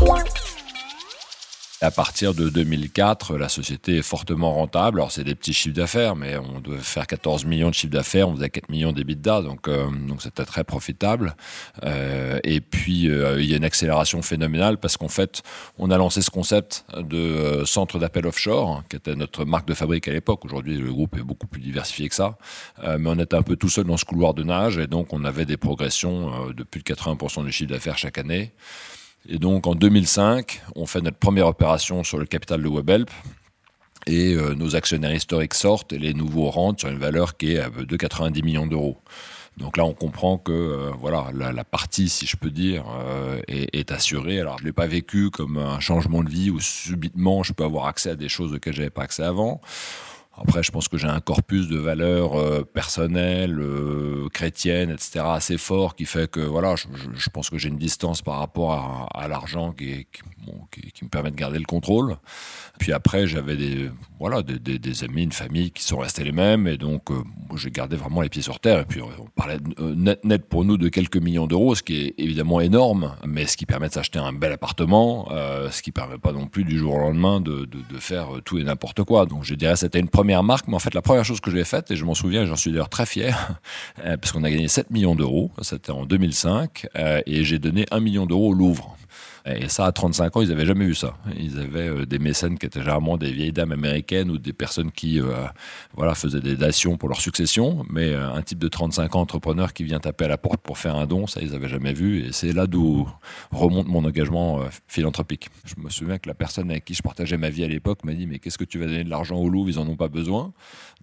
À 1.81 1.93
partir 1.93 2.35
de 2.35 2.49
2004, 2.49 3.37
la 3.37 3.49
société 3.49 3.99
est 3.99 4.03
fortement 4.03 4.53
rentable. 4.53 4.99
Alors, 4.99 5.13
c'est 5.13 5.23
des 5.23 5.37
petits 5.37 5.53
chiffres 5.53 5.77
d'affaires, 5.77 6.17
mais 6.17 6.37
on 6.37 6.61
devait 6.61 6.79
faire 6.79 7.07
14 7.07 7.45
millions 7.45 7.69
de 7.69 7.75
chiffres 7.75 7.93
d'affaires, 7.93 8.29
on 8.29 8.35
faisait 8.35 8.51
4 8.51 8.69
millions 8.69 8.93
d'EBITDA, 8.93 9.43
donc 9.43 9.69
euh, 9.69 9.87
donc 10.09 10.21
c'était 10.21 10.45
très 10.45 10.65
profitable. 10.65 11.37
Euh, 11.85 12.41
et 12.43 12.61
puis, 12.61 13.09
euh, 13.09 13.41
il 13.41 13.49
y 13.49 13.55
a 13.55 13.57
une 13.59 13.65
accélération 13.65 14.23
phénoménale 14.23 14.79
parce 14.79 14.97
qu'en 14.97 15.09
fait, 15.09 15.43
on 15.79 15.93
a 15.93 15.97
lancé 15.97 16.21
ce 16.21 16.31
concept 16.31 16.85
de 16.97 17.17
euh, 17.17 17.65
centre 17.65 18.01
d'appel 18.01 18.27
offshore, 18.27 18.71
hein, 18.71 18.85
qui 18.89 18.97
était 18.97 19.15
notre 19.15 19.45
marque 19.45 19.69
de 19.69 19.75
fabrique 19.75 20.09
à 20.09 20.13
l'époque. 20.13 20.45
Aujourd'hui, 20.45 20.79
le 20.79 20.93
groupe 20.93 21.17
est 21.17 21.23
beaucoup 21.23 21.47
plus 21.47 21.61
diversifié 21.61 22.09
que 22.09 22.15
ça. 22.17 22.39
Euh, 22.83 22.99
mais 22.99 23.09
on 23.09 23.19
était 23.21 23.37
un 23.37 23.43
peu 23.43 23.55
tout 23.55 23.69
seul 23.69 23.85
dans 23.85 23.97
ce 23.97 24.05
couloir 24.05 24.35
de 24.35 24.43
nage, 24.43 24.79
et 24.79 24.89
donc 24.89 25.13
on 25.13 25.25
avait 25.25 25.45
des 25.47 25.57
progressions 25.57 26.49
euh, 26.49 26.53
de 26.53 26.65
plus 26.65 26.83
de 26.83 26.93
80% 26.93 27.45
du 27.45 27.53
chiffre 27.53 27.71
d'affaires 27.71 27.99
chaque 27.99 28.19
année. 28.19 28.53
Et 29.29 29.39
donc 29.39 29.67
en 29.67 29.75
2005, 29.75 30.63
on 30.75 30.87
fait 30.87 31.03
notre 31.03 31.19
première 31.19 31.47
opération 31.47 32.03
sur 32.03 32.19
le 32.19 32.25
capital 32.25 32.63
de 32.63 32.69
Webhelp. 32.69 33.11
Et 34.07 34.35
euh, 34.35 34.55
nos 34.55 34.75
actionnaires 34.75 35.15
historiques 35.15 35.55
sortent 35.55 35.93
et 35.93 35.99
les 35.99 36.15
nouveaux 36.15 36.49
rentrent 36.49 36.81
sur 36.81 36.89
une 36.89 36.99
valeur 36.99 37.37
qui 37.37 37.53
est 37.53 37.71
de 37.71 37.97
90 37.97 38.43
millions 38.43 38.67
d'euros. 38.67 38.97
Donc 39.59 39.77
là, 39.77 39.85
on 39.85 39.93
comprend 39.93 40.39
que 40.39 40.53
euh, 40.53 40.91
voilà, 40.97 41.31
la, 41.35 41.65
partie, 41.65 42.09
si 42.09 42.27
je 42.27 42.37
peux 42.37 42.51
dire, 42.51 42.85
euh, 42.89 43.41
est, 43.49 43.77
est, 43.77 43.91
assurée. 43.91 44.41
Alors, 44.41 44.59
je 44.59 44.65
l'ai 44.65 44.73
pas 44.73 44.87
vécu 44.87 45.31
comme 45.31 45.59
un 45.59 45.81
changement 45.81 46.23
de 46.23 46.31
vie 46.31 46.49
où 46.49 46.61
subitement 46.61 47.43
je 47.43 47.53
peux 47.53 47.65
avoir 47.65 47.87
accès 47.87 48.11
à 48.11 48.17
des 48.17 48.29
choses 48.29 48.55
auxquelles 48.55 48.75
j'avais 48.75 48.91
pas 48.91 49.03
accès 49.03 49.25
avant. 49.25 49.61
Après, 50.41 50.63
je 50.63 50.71
pense 50.71 50.89
que 50.89 50.97
j'ai 50.97 51.09
un 51.09 51.21
corpus 51.21 51.69
de 51.69 51.79
valeurs 51.79 52.39
euh, 52.39 52.63
personnelles, 52.63 53.59
euh, 53.59 54.29
chrétiennes, 54.33 54.91
etc., 54.91 55.25
assez 55.27 55.59
fort, 55.59 55.97
qui 55.97 56.05
fait 56.05 56.31
que 56.31 56.41
voilà, 56.41 56.75
je, 56.77 57.31
pense 57.31 57.51
que 57.51 57.59
j'ai 57.59 57.69
une 57.69 57.79
distance 57.79 58.23
par 58.23 58.39
rapport 58.39 59.09
à, 59.13 59.29
l'argent 59.29 59.73
qui, 59.73 60.07
me 61.03 61.09
permet 61.09 61.31
de 61.31 61.37
garder 61.37 61.59
le 61.59 61.65
contrôle. 61.65 62.17
Puis 62.79 62.93
après, 62.93 63.27
j'avais 63.27 63.57
des, 63.57 63.91
voilà, 64.21 64.43
des, 64.43 65.05
amis, 65.05 65.25
une 65.25 65.33
famille 65.33 65.73
qui 65.73 65.83
sont 65.83 65.99
restés 65.99 66.23
les 66.23 66.33
mêmes. 66.33 66.69
Et 66.69 66.77
donc, 66.77 67.11
euh, 67.11 67.17
j'ai 67.57 67.71
gardé 67.71 67.97
vraiment 67.97 68.21
les 68.21 68.29
pieds 68.29 68.43
sur 68.43 68.61
terre. 68.61 68.81
Et 68.81 68.85
puis, 68.85 69.01
on 69.03 69.27
parlait 69.35 69.59
euh, 69.81 69.95
net, 69.97 70.49
pour 70.49 70.65
nous 70.65 70.77
de 70.77 70.89
quelques 70.89 71.17
millions 71.17 71.47
d'euros, 71.47 71.75
ce 71.75 71.83
qui 71.83 71.97
est 71.97 72.15
évidemment 72.19 72.61
énorme, 72.61 73.17
mais 73.27 73.47
ce 73.47 73.57
qui 73.57 73.67
permet 73.67 73.89
de 73.89 73.95
s'acheter 73.95 74.21
un 74.21 74.33
bel 74.33 74.53
appartement, 74.53 75.29
ce 75.71 75.83
qui 75.83 75.91
permet 75.91 76.19
pas 76.19 76.33
non 76.33 76.47
plus 76.47 76.65
du 76.65 76.79
jour 76.79 76.95
au 76.95 76.99
lendemain 76.99 77.41
de, 77.41 77.69
faire 77.99 78.29
tout 78.45 78.59
et 78.59 78.65
n'importe 78.65 79.03
quoi. 79.03 79.27
Donc, 79.27 79.43
je 79.43 79.55
dirais 79.55 79.75
c'était 79.75 79.99
une 79.99 80.09
première 80.09 80.28
marque. 80.43 80.69
Mais 80.69 80.75
en 80.75 80.79
fait, 80.79 80.95
la 80.95 81.03
première 81.03 81.25
chose 81.25 81.41
que 81.41 81.51
j'ai 81.51 81.65
faite, 81.65 81.91
et 81.91 81.97
je 81.97 82.05
m'en 82.05 82.15
souviens, 82.15 82.45
j'en 82.47 82.57
suis 82.57 82.71
d'ailleurs 82.71 82.89
très 82.89 83.07
fier, 83.07 83.55
euh, 84.05 84.17
parce 84.17 84.33
qu'on 84.33 84.45
a 84.45 84.51
gagné 84.51 84.69
7 84.69 84.91
millions 84.91 85.15
d'euros. 85.15 85.51
C'était 85.63 85.93
en 85.93 86.05
2005. 86.05 86.87
euh, 86.97 87.21
et 87.27 87.45
j'ai 87.45 87.59
donné 87.59 87.87
1 87.91 88.01
million 88.01 88.27
d'euros 88.27 88.51
au 88.51 88.55
Louvre. 88.55 88.97
Et 89.47 89.69
ça, 89.69 89.87
à 89.87 89.93
35 89.93 90.37
ans, 90.37 90.43
ils 90.43 90.49
n'avaient 90.49 90.67
jamais 90.67 90.87
vu 90.87 90.95
ça. 90.95 91.17
Ils 91.37 91.59
avaient 91.59 91.89
euh, 91.89 92.07
des 92.07 92.19
mécènes 92.19 92.59
qui 92.59 92.67
étaient 92.67 92.81
généralement 92.81 93.17
des 93.17 93.33
vieilles 93.33 93.53
dames 93.53 93.73
américaines 93.73 94.31
ou 94.31 94.39
des 94.39 94.53
personnes 94.53 94.91
qui 94.91 95.21
euh, 95.21 95.47
voilà, 95.95 96.15
faisaient 96.15 96.41
des 96.41 96.57
dations 96.57 96.97
pour 96.97 97.09
leur 97.09 97.21
succession. 97.21 97.85
Mais 97.91 98.13
euh, 98.13 98.33
un 98.33 98.43
type 98.43 98.59
de 98.59 98.69
35 98.69 99.15
ans 99.15 99.21
entrepreneur 99.21 99.73
qui 99.73 99.85
vient 99.85 100.01
taper 100.01 100.27
à 100.27 100.29
la 100.29 100.39
porte 100.39 100.61
pour 100.61 100.79
faire 100.79 100.97
un 100.97 101.07
don, 101.07 101.27
ça, 101.27 101.41
ils 101.43 101.53
n'avaient 101.53 101.69
jamais 101.69 101.93
vu. 101.93 102.27
Et 102.27 102.33
c'est 102.33 102.53
là 102.53 102.67
d'où 102.67 103.09
remonte 103.51 103.89
mon 103.89 104.05
engagement 104.05 104.61
philanthropique. 104.87 105.49
Je 105.65 105.75
me 105.83 105.91
souviens 105.91 106.19
que 106.19 106.29
la 106.29 106.35
personne 106.35 106.71
avec 106.71 106.85
qui 106.85 106.95
je 106.95 107.03
partageais 107.03 107.37
ma 107.37 107.51
vie 107.51 107.65
à 107.65 107.69
l'époque 107.69 108.05
m'a 108.05 108.13
dit 108.13 108.27
Mais 108.27 108.39
qu'est-ce 108.39 108.59
que 108.59 108.65
tu 108.65 108.79
vas 108.79 108.87
donner 108.87 109.05
de 109.05 109.11
l'argent 109.11 109.37
au 109.37 109.49
Louvre? 109.49 109.71
Ils 109.71 109.77
n'en 109.77 109.89
ont 109.89 109.97
pas 109.97 110.09
besoin. 110.09 110.53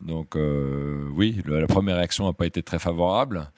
Donc, 0.02 0.38
oui, 1.16 1.42
la 1.46 1.68
première 1.68 1.98
réaction 1.98 2.26
n'a 2.26 2.34
pas 2.34 2.46
été 2.46 2.62
très 2.62 2.80
favorable. 2.80 3.50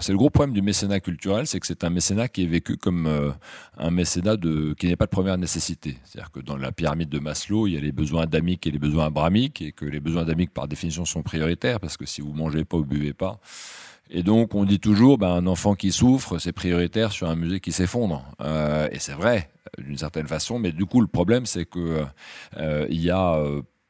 C'est 0.00 0.12
le 0.12 0.18
gros 0.18 0.30
problème 0.30 0.54
du 0.54 0.60
mécénat 0.60 1.00
culturel, 1.00 1.46
c'est 1.46 1.58
que 1.60 1.66
c'est 1.66 1.82
un 1.82 1.90
mécénat 1.90 2.28
qui 2.28 2.44
est 2.44 2.46
vécu 2.46 2.76
comme 2.76 3.06
euh, 3.06 3.30
un 3.78 3.90
mécénat 3.90 4.36
qui 4.78 4.86
n'est 4.86 4.96
pas 4.96 5.06
de 5.06 5.10
première 5.10 5.38
nécessité. 5.38 5.98
C'est-à-dire 6.04 6.30
que 6.30 6.40
dans 6.40 6.56
la 6.56 6.72
pyramide 6.72 7.08
de 7.08 7.18
Maslow, 7.18 7.66
il 7.66 7.74
y 7.74 7.76
a 7.78 7.80
les 7.80 7.90
besoins 7.90 8.22
adamiques 8.22 8.66
et 8.66 8.70
les 8.70 8.78
besoins 8.78 9.06
abramiques, 9.06 9.62
et 9.62 9.72
que 9.72 9.86
les 9.86 10.00
besoins 10.00 10.22
adamiques, 10.22 10.52
par 10.52 10.68
définition, 10.68 11.04
sont 11.04 11.22
prioritaires, 11.22 11.80
parce 11.80 11.96
que 11.96 12.04
si 12.04 12.20
vous 12.20 12.34
mangez 12.34 12.64
pas 12.64 12.76
ou 12.76 12.84
buvez 12.84 13.14
pas. 13.14 13.40
Et 14.10 14.22
donc, 14.22 14.54
on 14.54 14.64
dit 14.64 14.78
toujours, 14.78 15.18
ben, 15.18 15.32
un 15.32 15.46
enfant 15.46 15.74
qui 15.74 15.90
souffre, 15.90 16.38
c'est 16.38 16.52
prioritaire 16.52 17.10
sur 17.10 17.28
un 17.28 17.34
musée 17.34 17.60
qui 17.60 17.72
s'effondre. 17.72 18.24
Euh, 18.40 18.88
et 18.92 18.98
c'est 18.98 19.12
vrai, 19.12 19.50
d'une 19.78 19.98
certaine 19.98 20.26
façon, 20.26 20.58
mais 20.58 20.72
du 20.72 20.84
coup, 20.84 21.00
le 21.00 21.06
problème, 21.06 21.46
c'est 21.46 21.64
que 21.64 22.04
euh, 22.58 22.86
il 22.90 23.00
y 23.00 23.10
a 23.10 23.42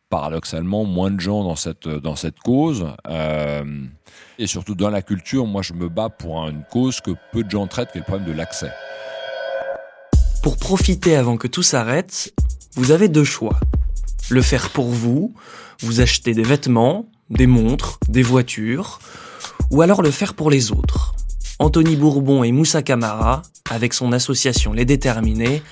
paradoxalement 0.09 0.85
moins 0.85 1.11
de 1.11 1.21
gens 1.21 1.45
dans 1.45 1.57
cette, 1.57 1.89
dans 1.89 2.17
cette 2.17 2.39
cause. 2.41 2.87
Euh, 3.09 3.65
et 4.39 4.47
surtout 4.47 4.75
dans 4.75 4.91
la 4.91 5.03
culture, 5.03 5.47
moi 5.47 5.63
je 5.63 5.73
me 5.73 5.89
bats 5.89 6.09
pour 6.09 6.39
une 6.49 6.65
cause 6.71 7.01
que 7.01 7.13
peu 7.33 7.45
de 7.45 7.51
gens 7.51 7.67
traitent, 7.67 7.93
qui 7.93 7.99
est 7.99 8.01
le 8.01 8.07
problème 8.07 8.29
de 8.29 8.33
l'accès. 8.33 8.71
Pour 10.43 10.57
profiter 10.57 11.17
avant 11.17 11.37
que 11.37 11.49
tout 11.49 11.63
s'arrête, 11.63 12.33
vous 12.75 12.91
avez 12.91 13.09
deux 13.09 13.25
choix. 13.25 13.59
Le 14.31 14.43
faire 14.43 14.71
pour 14.71 14.89
vous, 14.89 15.35
vous 15.81 16.01
acheter 16.01 16.35
des 16.35 16.43
vêtements, 16.43 17.07
des 17.31 17.47
montres, 17.47 17.99
des 18.09 18.23
voitures, 18.23 19.01
ou 19.71 19.83
alors 19.83 20.03
le 20.03 20.11
faire 20.11 20.35
pour 20.35 20.51
les 20.51 20.71
autres. 20.71 21.15
Anthony 21.59 21.97
Bourbon 21.97 22.45
et 22.45 22.53
Moussa 22.53 22.83
Camara, 22.83 23.43
avec 23.69 23.93
son 23.93 24.13
association 24.13 24.73
Les 24.73 24.85
Déterminés, 24.85 25.63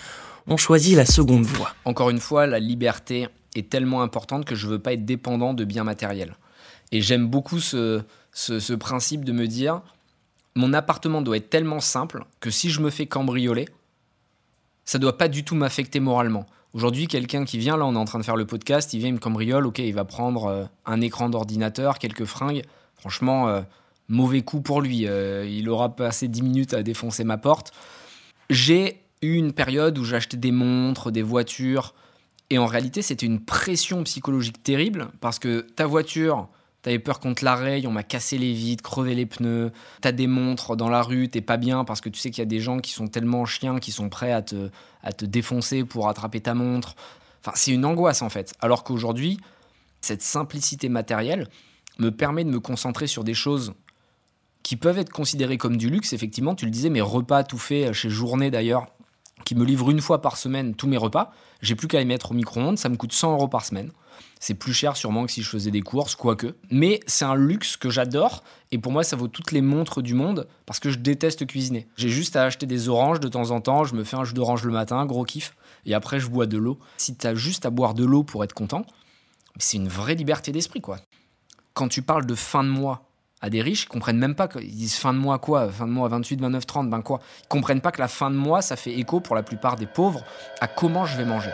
ont 0.48 0.56
choisi 0.56 0.94
la 0.94 1.06
seconde 1.06 1.44
voie. 1.44 1.74
Encore 1.84 2.10
une 2.10 2.20
fois, 2.20 2.46
la 2.46 2.58
liberté 2.58 3.28
est 3.60 3.70
tellement 3.70 4.02
importante 4.02 4.44
que 4.44 4.54
je 4.54 4.66
veux 4.66 4.78
pas 4.78 4.92
être 4.92 5.04
dépendant 5.04 5.54
de 5.54 5.64
biens 5.64 5.84
matériels. 5.84 6.36
Et 6.92 7.00
j'aime 7.00 7.26
beaucoup 7.26 7.60
ce, 7.60 8.02
principe 8.74 9.24
de 9.24 9.32
me 9.32 9.46
dire, 9.46 9.82
mon 10.54 10.72
appartement 10.72 11.22
doit 11.22 11.36
être 11.36 11.50
tellement 11.50 11.80
simple 11.80 12.24
que 12.40 12.50
si 12.50 12.70
je 12.70 12.80
me 12.80 12.90
fais 12.90 13.06
cambrioler, 13.06 13.66
ça 14.84 14.98
doit 14.98 15.18
pas 15.18 15.28
du 15.28 15.44
tout 15.44 15.54
m'affecter 15.54 16.00
moralement. 16.00 16.46
Aujourd'hui, 16.72 17.08
quelqu'un 17.08 17.44
qui 17.44 17.58
vient, 17.58 17.76
là, 17.76 17.86
on 17.86 17.94
est 17.94 17.98
en 17.98 18.04
train 18.04 18.18
de 18.18 18.24
faire 18.24 18.36
le 18.36 18.46
podcast, 18.46 18.92
il 18.92 18.98
vient, 18.98 19.08
il 19.08 19.14
me 19.14 19.18
cambriole, 19.18 19.66
ok, 19.66 19.78
il 19.78 19.94
va 19.94 20.04
prendre 20.04 20.44
euh, 20.46 20.64
un 20.84 21.00
écran 21.00 21.28
d'ordinateur, 21.28 21.98
quelques 21.98 22.26
fringues. 22.26 22.62
Franchement, 22.98 23.48
euh, 23.48 23.62
mauvais 24.08 24.42
coup 24.42 24.60
pour 24.60 24.80
lui. 24.80 25.06
Euh, 25.06 25.46
il 25.48 25.68
aura 25.68 25.94
passé 25.94 26.28
10 26.28 26.42
minutes 26.42 26.74
à 26.74 26.82
défoncer 26.82 27.24
ma 27.24 27.38
porte. 27.38 27.72
J'ai 28.50 29.00
eu 29.22 29.34
une 29.34 29.52
période 29.52 29.98
où 29.98 30.04
j'achetais 30.04 30.36
des 30.36 30.52
montres, 30.52 31.10
des 31.10 31.22
voitures, 31.22 31.94
et 32.50 32.58
en 32.58 32.66
réalité, 32.66 33.02
c'était 33.02 33.26
une 33.26 33.40
pression 33.40 34.04
psychologique 34.04 34.62
terrible 34.62 35.08
parce 35.20 35.38
que 35.38 35.60
ta 35.60 35.86
voiture, 35.86 36.48
t'avais 36.82 37.00
peur 37.00 37.18
qu'on 37.18 37.34
te 37.34 37.86
on 37.86 37.90
m'a 37.90 38.04
cassé 38.04 38.38
les 38.38 38.52
vitres, 38.52 38.84
crevé 38.84 39.14
les 39.14 39.26
pneus, 39.26 39.72
t'as 40.00 40.12
des 40.12 40.28
montres 40.28 40.76
dans 40.76 40.88
la 40.88 41.02
rue, 41.02 41.28
t'es 41.28 41.40
pas 41.40 41.56
bien 41.56 41.84
parce 41.84 42.00
que 42.00 42.08
tu 42.08 42.20
sais 42.20 42.30
qu'il 42.30 42.42
y 42.42 42.42
a 42.42 42.46
des 42.46 42.60
gens 42.60 42.78
qui 42.78 42.92
sont 42.92 43.08
tellement 43.08 43.44
chiens 43.44 43.80
qui 43.80 43.90
sont 43.90 44.08
prêts 44.08 44.32
à 44.32 44.42
te, 44.42 44.70
à 45.02 45.12
te 45.12 45.24
défoncer 45.24 45.84
pour 45.84 46.08
attraper 46.08 46.40
ta 46.40 46.54
montre. 46.54 46.94
Enfin, 47.42 47.52
c'est 47.56 47.72
une 47.72 47.84
angoisse 47.84 48.22
en 48.22 48.28
fait. 48.28 48.54
Alors 48.60 48.84
qu'aujourd'hui, 48.84 49.40
cette 50.00 50.22
simplicité 50.22 50.88
matérielle 50.88 51.48
me 51.98 52.10
permet 52.10 52.44
de 52.44 52.50
me 52.50 52.60
concentrer 52.60 53.08
sur 53.08 53.24
des 53.24 53.34
choses 53.34 53.74
qui 54.62 54.76
peuvent 54.76 54.98
être 54.98 55.10
considérées 55.10 55.58
comme 55.58 55.76
du 55.76 55.90
luxe. 55.90 56.12
Effectivement, 56.12 56.54
tu 56.54 56.64
le 56.64 56.70
disais, 56.70 56.90
mes 56.90 57.00
repas 57.00 57.42
tout 57.42 57.58
faits 57.58 57.92
chez 57.92 58.10
Journée 58.10 58.50
d'ailleurs, 58.50 58.86
qui 59.44 59.54
me 59.54 59.64
livrent 59.64 59.90
une 59.90 60.00
fois 60.00 60.22
par 60.22 60.36
semaine 60.36 60.74
tous 60.74 60.88
mes 60.88 60.96
repas. 60.96 61.32
J'ai 61.60 61.74
plus 61.74 61.88
qu'à 61.88 61.98
les 61.98 62.04
mettre 62.04 62.32
au 62.32 62.34
micro-ondes, 62.34 62.78
ça 62.78 62.88
me 62.88 62.96
coûte 62.96 63.12
100 63.12 63.32
euros 63.32 63.48
par 63.48 63.64
semaine. 63.64 63.90
C'est 64.40 64.54
plus 64.54 64.72
cher 64.72 64.96
sûrement 64.96 65.26
que 65.26 65.32
si 65.32 65.42
je 65.42 65.48
faisais 65.48 65.70
des 65.70 65.82
courses, 65.82 66.14
quoique. 66.14 66.54
Mais 66.70 67.00
c'est 67.06 67.24
un 67.24 67.34
luxe 67.34 67.76
que 67.76 67.90
j'adore 67.90 68.42
et 68.70 68.78
pour 68.78 68.92
moi 68.92 69.04
ça 69.04 69.16
vaut 69.16 69.28
toutes 69.28 69.52
les 69.52 69.60
montres 69.60 70.02
du 70.02 70.14
monde 70.14 70.46
parce 70.66 70.80
que 70.80 70.90
je 70.90 70.98
déteste 70.98 71.46
cuisiner. 71.46 71.86
J'ai 71.96 72.08
juste 72.08 72.36
à 72.36 72.44
acheter 72.44 72.66
des 72.66 72.88
oranges 72.88 73.20
de 73.20 73.28
temps 73.28 73.50
en 73.50 73.60
temps, 73.60 73.84
je 73.84 73.94
me 73.94 74.04
fais 74.04 74.16
un 74.16 74.24
jus 74.24 74.34
d'orange 74.34 74.64
le 74.64 74.72
matin, 74.72 75.04
gros 75.06 75.24
kiff, 75.24 75.54
et 75.84 75.94
après 75.94 76.20
je 76.20 76.28
bois 76.28 76.46
de 76.46 76.58
l'eau. 76.58 76.78
Si 76.96 77.14
t'as 77.14 77.34
juste 77.34 77.66
à 77.66 77.70
boire 77.70 77.94
de 77.94 78.04
l'eau 78.04 78.24
pour 78.24 78.44
être 78.44 78.54
content, 78.54 78.84
c'est 79.58 79.76
une 79.76 79.88
vraie 79.88 80.14
liberté 80.14 80.52
d'esprit 80.52 80.80
quoi. 80.80 80.98
Quand 81.74 81.88
tu 81.88 82.02
parles 82.02 82.26
de 82.26 82.34
fin 82.34 82.64
de 82.64 82.70
mois 82.70 83.05
à 83.46 83.50
des 83.50 83.62
riches, 83.62 83.84
ils 83.84 83.88
comprennent 83.88 84.18
même 84.18 84.34
pas 84.34 84.48
qu'ils 84.48 84.74
disent 84.74 84.96
fin 84.96 85.14
de 85.14 85.18
mois 85.18 85.38
quoi, 85.38 85.70
fin 85.70 85.86
de 85.86 85.92
mois 85.92 86.08
28, 86.08 86.40
29, 86.40 86.66
30, 86.66 86.90
ben 86.90 87.00
quoi. 87.00 87.20
Ils 87.44 87.48
comprennent 87.48 87.80
pas 87.80 87.92
que 87.92 88.00
la 88.00 88.08
fin 88.08 88.28
de 88.28 88.34
mois 88.34 88.60
ça 88.60 88.74
fait 88.74 88.92
écho 88.92 89.20
pour 89.20 89.36
la 89.36 89.44
plupart 89.44 89.76
des 89.76 89.86
pauvres 89.86 90.24
à 90.60 90.66
comment 90.66 91.06
je 91.06 91.16
vais 91.16 91.24
manger. 91.24 91.50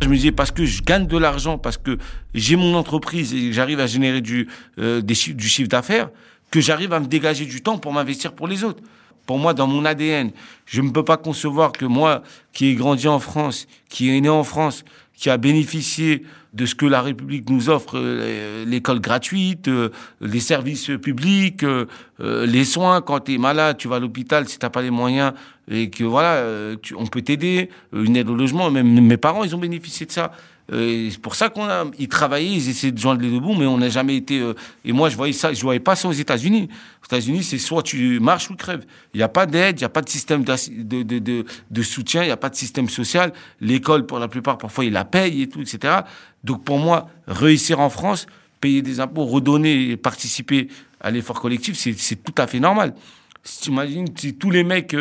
Je 0.00 0.08
me 0.08 0.16
disais 0.16 0.32
parce 0.32 0.50
que 0.50 0.64
je 0.64 0.82
gagne 0.82 1.06
de 1.06 1.18
l'argent, 1.18 1.58
parce 1.58 1.76
que 1.76 1.98
j'ai 2.34 2.56
mon 2.56 2.74
entreprise 2.74 3.34
et 3.34 3.52
j'arrive 3.52 3.80
à 3.80 3.86
générer 3.86 4.22
du, 4.22 4.48
euh, 4.78 5.02
du 5.02 5.14
chiffre 5.14 5.68
d'affaires, 5.68 6.08
que 6.50 6.60
j'arrive 6.60 6.92
à 6.94 7.00
me 7.00 7.06
dégager 7.06 7.44
du 7.44 7.62
temps 7.62 7.78
pour 7.78 7.92
m'investir 7.92 8.32
pour 8.32 8.48
les 8.48 8.64
autres. 8.64 8.82
Pour 9.26 9.38
moi, 9.38 9.54
dans 9.54 9.66
mon 9.66 9.84
ADN, 9.84 10.32
je 10.66 10.80
ne 10.80 10.90
peux 10.90 11.04
pas 11.04 11.18
concevoir 11.18 11.70
que 11.70 11.84
moi, 11.84 12.22
qui 12.52 12.66
ai 12.66 12.74
grandi 12.74 13.06
en 13.06 13.20
France, 13.20 13.68
qui 13.88 14.10
est 14.10 14.20
né 14.20 14.28
en 14.28 14.42
France, 14.42 14.84
qui 15.14 15.30
a 15.30 15.36
bénéficié 15.36 16.24
de 16.52 16.66
ce 16.66 16.74
que 16.74 16.84
la 16.84 17.00
République 17.00 17.48
nous 17.48 17.70
offre, 17.70 17.96
euh, 17.96 18.64
l'école 18.66 19.00
gratuite, 19.00 19.68
euh, 19.68 19.88
les 20.20 20.40
services 20.40 20.90
publics, 21.02 21.64
euh, 21.64 21.86
les 22.18 22.64
soins. 22.64 23.00
Quand 23.00 23.20
tu 23.20 23.34
es 23.34 23.38
malade, 23.38 23.78
tu 23.78 23.88
vas 23.88 23.96
à 23.96 24.00
l'hôpital 24.00 24.46
si 24.48 24.58
tu 24.58 24.66
n'as 24.66 24.70
pas 24.70 24.82
les 24.82 24.90
moyens 24.90 25.32
et 25.70 25.90
que 25.90 26.04
voilà, 26.04 26.34
euh, 26.34 26.76
on 26.96 27.06
peut 27.06 27.22
t'aider, 27.22 27.70
euh, 27.94 28.04
une 28.04 28.16
aide 28.16 28.28
au 28.28 28.34
logement. 28.34 28.70
Même 28.70 29.00
mes 29.00 29.16
parents, 29.16 29.44
ils 29.44 29.54
ont 29.54 29.58
bénéficié 29.58 30.06
de 30.06 30.12
ça. 30.12 30.32
Euh, 30.72 31.08
c'est 31.10 31.20
pour 31.20 31.34
ça 31.34 31.48
qu'on 31.48 31.64
a, 31.64 31.84
ils 31.98 32.08
travaillaient, 32.08 32.50
ils 32.50 32.68
essayaient 32.68 32.92
de 32.92 32.98
joindre 32.98 33.20
les 33.20 33.30
deux 33.30 33.40
bouts, 33.40 33.54
mais 33.54 33.66
on 33.66 33.78
n'a 33.78 33.88
jamais 33.88 34.16
été. 34.16 34.42
et 34.84 34.92
moi, 34.92 35.08
je 35.08 35.16
voyais 35.16 35.32
ça, 35.32 35.52
je 35.52 35.60
voyais 35.62 35.80
pas 35.80 35.96
ça 35.96 36.08
aux 36.08 36.12
États-Unis. 36.12 36.68
Aux 37.02 37.06
États-Unis, 37.06 37.42
c'est 37.44 37.58
soit 37.58 37.82
tu 37.82 38.18
marches 38.20 38.50
ou 38.50 38.56
crèves. 38.56 38.84
Il 39.14 39.18
n'y 39.18 39.22
a 39.22 39.28
pas 39.28 39.46
d'aide, 39.46 39.78
il 39.78 39.82
n'y 39.82 39.86
a 39.86 39.90
pas 39.90 40.02
de 40.02 40.08
système 40.08 40.44
de, 40.44 41.02
de, 41.02 41.44
de, 41.70 41.82
soutien, 41.82 42.22
il 42.22 42.26
n'y 42.26 42.32
a 42.32 42.36
pas 42.36 42.48
de 42.48 42.56
système 42.56 42.88
social. 42.88 43.32
L'école, 43.60 44.06
pour 44.06 44.18
la 44.18 44.28
plupart, 44.28 44.58
parfois, 44.58 44.84
ils 44.84 44.92
la 44.92 45.04
payent 45.04 45.42
et 45.42 45.48
tout, 45.48 45.60
etc. 45.60 46.00
Donc, 46.42 46.64
pour 46.64 46.78
moi, 46.78 47.08
réussir 47.26 47.80
en 47.80 47.90
France, 47.90 48.26
payer 48.60 48.82
des 48.82 49.00
impôts, 49.00 49.26
redonner 49.26 49.90
et 49.90 49.96
participer 49.96 50.68
à 51.00 51.10
l'effort 51.10 51.40
collectif, 51.40 51.76
c'est 51.76 52.22
tout 52.22 52.34
à 52.38 52.46
fait 52.46 52.60
normal. 52.60 52.94
Si 53.42 53.62
tu 53.62 53.70
imagines, 53.70 54.06
si 54.16 54.34
tous 54.34 54.50
les 54.50 54.62
mecs 54.62 54.94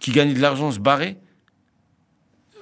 qui 0.00 0.12
gagnaient 0.12 0.34
de 0.34 0.40
l'argent 0.40 0.72
se 0.72 0.78
barraient, 0.78 1.18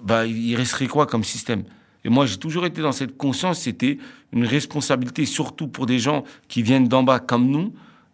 bah, 0.03 0.27
il 0.27 0.55
resterait 0.57 0.87
quoi 0.87 1.07
comme 1.07 1.25
système? 1.25 1.65
Et 2.05 2.09
moi, 2.11 2.27
j'ai 2.27 2.37
toujours 2.37 2.67
été 2.67 2.81
dans 2.81 2.93
cette 2.93 3.17
conscience, 3.17 3.61
c'était 3.61 3.99
une 4.33 4.45
responsabilité, 4.45 5.27
surtout 5.27 5.69
pour 5.69 5.87
des 5.87 5.99
gens 5.99 6.25
qui 6.49 6.63
viennent 6.63 6.89
d'en 6.89 7.03
bas 7.03 7.19
comme 7.19 7.49
nous, 7.49 7.73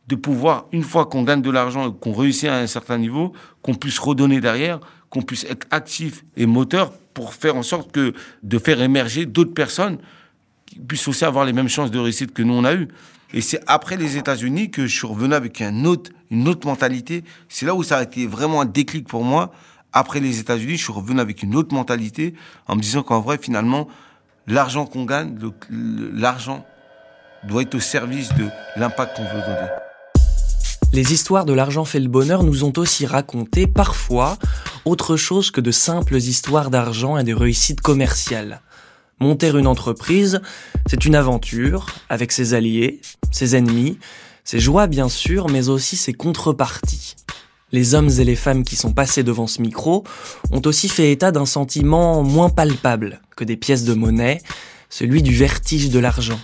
de 0.08 0.16
pouvoir, 0.16 0.66
une 0.72 0.82
fois 0.82 1.06
qu'on 1.06 1.22
gagne 1.22 1.42
de 1.42 1.50
l'argent 1.50 1.90
et 1.90 1.94
qu'on 1.94 2.12
réussit 2.12 2.48
à 2.48 2.58
un 2.58 2.66
certain 2.66 2.98
niveau, 2.98 3.32
qu'on 3.62 3.74
puisse 3.74 3.98
redonner 3.98 4.40
derrière, 4.40 4.80
qu'on 5.10 5.22
puisse 5.22 5.44
être 5.44 5.66
actif 5.70 6.24
et 6.36 6.46
moteur 6.46 6.92
pour 7.14 7.34
faire 7.34 7.56
en 7.56 7.62
sorte 7.62 7.92
que 7.92 8.12
de 8.42 8.58
faire 8.58 8.80
émerger 8.82 9.24
d'autres 9.24 9.54
personnes 9.54 9.98
qui 10.66 10.78
puissent 10.80 11.08
aussi 11.08 11.24
avoir 11.24 11.44
les 11.44 11.52
mêmes 11.52 11.68
chances 11.68 11.90
de 11.90 11.98
réussite 11.98 12.34
que 12.34 12.42
nous 12.42 12.54
on 12.54 12.64
a 12.64 12.74
eu. 12.74 12.88
Et 13.32 13.40
c'est 13.40 13.60
après 13.66 13.96
les 13.96 14.16
États-Unis 14.16 14.70
que 14.70 14.86
je 14.86 14.94
suis 14.94 15.06
revenu 15.06 15.34
avec 15.34 15.60
un 15.60 15.84
autre, 15.84 16.10
une 16.34 16.48
autre 16.48 16.66
mentalité. 16.66 17.24
C'est 17.48 17.64
là 17.64 17.74
où 17.74 17.82
ça 17.82 17.98
a 17.98 18.02
été 18.02 18.26
vraiment 18.26 18.60
un 18.60 18.64
déclic 18.64 19.06
pour 19.06 19.24
moi. 19.24 19.52
Après 19.92 20.20
les 20.20 20.40
États-Unis, 20.40 20.76
je 20.76 20.82
suis 20.82 20.92
revenu 20.92 21.20
avec 21.20 21.42
une 21.42 21.54
autre 21.54 21.72
mentalité 21.72 22.34
en 22.66 22.74
me 22.76 22.80
disant 22.80 23.02
qu'en 23.02 23.20
vrai, 23.20 23.38
finalement, 23.40 23.88
l'argent 24.46 24.84
qu'on 24.86 25.04
gagne, 25.04 25.38
l'argent 25.70 26.66
doit 27.46 27.62
être 27.62 27.76
au 27.76 27.80
service 27.80 28.34
de 28.34 28.46
l'impact 28.76 29.16
qu'on 29.16 29.24
veut 29.24 29.40
donner. 29.40 29.68
Les 30.92 31.12
histoires 31.12 31.44
de 31.44 31.52
l'argent 31.52 31.84
fait 31.84 32.00
le 32.00 32.08
bonheur 32.08 32.42
nous 32.42 32.64
ont 32.64 32.72
aussi 32.76 33.06
raconté 33.06 33.66
parfois 33.66 34.36
autre 34.84 35.16
chose 35.16 35.50
que 35.50 35.60
de 35.60 35.70
simples 35.70 36.16
histoires 36.16 36.70
d'argent 36.70 37.16
et 37.16 37.24
de 37.24 37.34
réussites 37.34 37.80
commerciales. 37.80 38.60
Monter 39.20 39.50
une 39.50 39.66
entreprise, 39.66 40.40
c'est 40.86 41.04
une 41.04 41.14
aventure, 41.14 41.86
avec 42.08 42.32
ses 42.32 42.54
alliés, 42.54 43.00
ses 43.30 43.56
ennemis, 43.56 43.98
ses 44.44 44.60
joies 44.60 44.86
bien 44.86 45.08
sûr, 45.08 45.48
mais 45.48 45.68
aussi 45.68 45.96
ses 45.96 46.12
contreparties. 46.12 47.16
Les 47.72 47.94
hommes 47.94 48.10
et 48.18 48.24
les 48.24 48.36
femmes 48.36 48.62
qui 48.62 48.76
sont 48.76 48.92
passés 48.92 49.24
devant 49.24 49.46
ce 49.46 49.60
micro 49.60 50.04
ont 50.52 50.62
aussi 50.64 50.88
fait 50.88 51.10
état 51.10 51.32
d'un 51.32 51.46
sentiment 51.46 52.22
moins 52.22 52.50
palpable 52.50 53.20
que 53.36 53.42
des 53.42 53.56
pièces 53.56 53.84
de 53.84 53.94
monnaie, 53.94 54.40
celui 54.90 55.22
du 55.22 55.34
vertige 55.34 55.90
de 55.90 55.98
l'argent. 55.98 56.38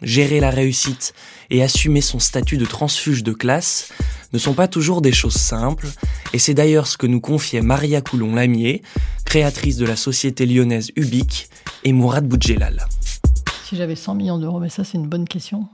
Gérer 0.00 0.38
la 0.40 0.50
réussite 0.50 1.12
et 1.50 1.62
assumer 1.62 2.00
son 2.00 2.20
statut 2.20 2.56
de 2.56 2.64
transfuge 2.64 3.24
de 3.24 3.32
classe 3.32 3.90
ne 4.32 4.38
sont 4.38 4.54
pas 4.54 4.68
toujours 4.68 5.02
des 5.02 5.12
choses 5.12 5.34
simples, 5.34 5.88
et 6.32 6.38
c'est 6.38 6.54
d'ailleurs 6.54 6.86
ce 6.86 6.96
que 6.96 7.06
nous 7.06 7.20
confiait 7.20 7.62
Maria 7.62 8.00
Coulon-Lamier, 8.00 8.82
créatrice 9.24 9.76
de 9.76 9.86
la 9.86 9.96
société 9.96 10.46
lyonnaise 10.46 10.92
Ubique, 10.96 11.48
et 11.84 11.92
Mourad 11.92 12.26
Boudjelal. 12.26 12.86
Si 13.64 13.76
j'avais 13.76 13.96
100 13.96 14.14
millions 14.14 14.38
d'euros, 14.38 14.60
mais 14.60 14.68
ça 14.68 14.84
c'est 14.84 14.98
une 14.98 15.08
bonne 15.08 15.26
question. 15.26 15.68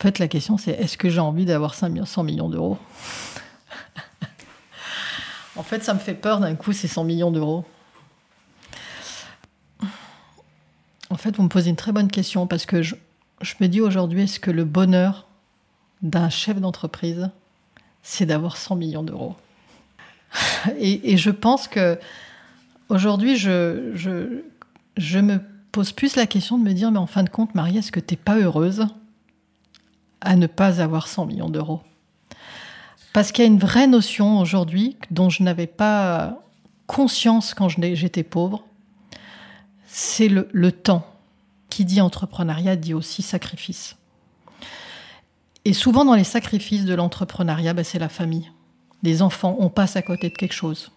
En 0.00 0.02
fait, 0.02 0.18
la 0.18 0.28
question 0.28 0.56
c'est 0.56 0.70
est-ce 0.70 0.96
que 0.96 1.10
j'ai 1.10 1.20
envie 1.20 1.44
d'avoir 1.44 1.74
100 1.74 1.90
millions 2.22 2.48
d'euros? 2.48 2.78
En 5.56 5.62
fait, 5.62 5.84
ça 5.84 5.92
me 5.92 5.98
fait 5.98 6.14
peur 6.14 6.40
d'un 6.40 6.54
coup, 6.54 6.72
ces 6.72 6.88
100 6.88 7.04
millions 7.04 7.30
d'euros. 7.30 7.66
En 11.10 11.16
fait, 11.16 11.36
vous 11.36 11.42
me 11.42 11.50
posez 11.50 11.68
une 11.68 11.76
très 11.76 11.92
bonne 11.92 12.10
question 12.10 12.46
parce 12.46 12.64
que 12.64 12.80
je, 12.80 12.94
me 13.60 13.66
dis 13.66 13.82
aujourd'hui, 13.82 14.22
est-ce 14.22 14.40
que 14.40 14.50
le 14.50 14.64
bonheur 14.64 15.26
d'un 16.00 16.30
chef 16.30 16.58
d'entreprise, 16.58 17.28
c'est 18.02 18.24
d'avoir 18.24 18.56
100 18.56 18.76
millions 18.76 19.02
d'euros? 19.02 19.36
Et, 20.78 21.18
je 21.18 21.30
pense 21.30 21.68
que 21.68 21.98
aujourd'hui, 22.88 23.36
je, 23.36 23.90
je, 23.94 24.44
je, 24.96 25.18
me 25.18 25.40
pose 25.72 25.92
plus 25.92 26.16
la 26.16 26.26
question 26.26 26.56
de 26.56 26.62
me 26.62 26.72
dire, 26.72 26.90
mais 26.90 26.98
en 26.98 27.06
fin 27.06 27.22
de 27.22 27.28
compte, 27.28 27.54
Marie, 27.54 27.76
est-ce 27.76 27.92
que 27.92 28.00
tu 28.00 28.14
n'es 28.14 28.18
pas 28.18 28.38
heureuse? 28.38 28.86
À 30.20 30.36
ne 30.36 30.46
pas 30.46 30.80
avoir 30.80 31.08
100 31.08 31.26
millions 31.26 31.50
d'euros 31.50 31.80
Parce 33.12 33.32
qu'il 33.32 33.44
y 33.44 33.48
a 33.48 33.50
une 33.50 33.58
vraie 33.58 33.86
notion 33.86 34.38
aujourd'hui 34.40 34.96
dont 35.10 35.30
je 35.30 35.42
n'avais 35.42 35.66
pas 35.66 36.38
conscience 36.86 37.54
quand 37.54 37.68
j'étais 37.68 38.24
pauvre, 38.24 38.64
c'est 39.86 40.28
le, 40.28 40.72
temps. 40.72 41.06
Qui 41.68 41.84
dit 41.84 42.00
entrepreneuriat 42.00 42.74
dit 42.74 42.94
aussi 42.94 43.22
sacrifice. 43.22 43.96
Et 45.64 45.72
souvent 45.72 46.04
dans 46.04 46.14
les 46.14 46.24
sacrifices 46.24 46.84
de 46.84 46.94
l'entrepreneuriat, 46.94 47.74
ben, 47.74 47.84
c'est 47.84 48.00
la 48.00 48.08
famille. 48.08 48.50
Les 49.04 49.22
enfants, 49.22 49.56
on 49.60 49.70
passe 49.70 49.94
à 49.94 50.02
côté 50.02 50.30
de 50.30 50.34
quelque 50.34 50.52
chose. 50.52 50.90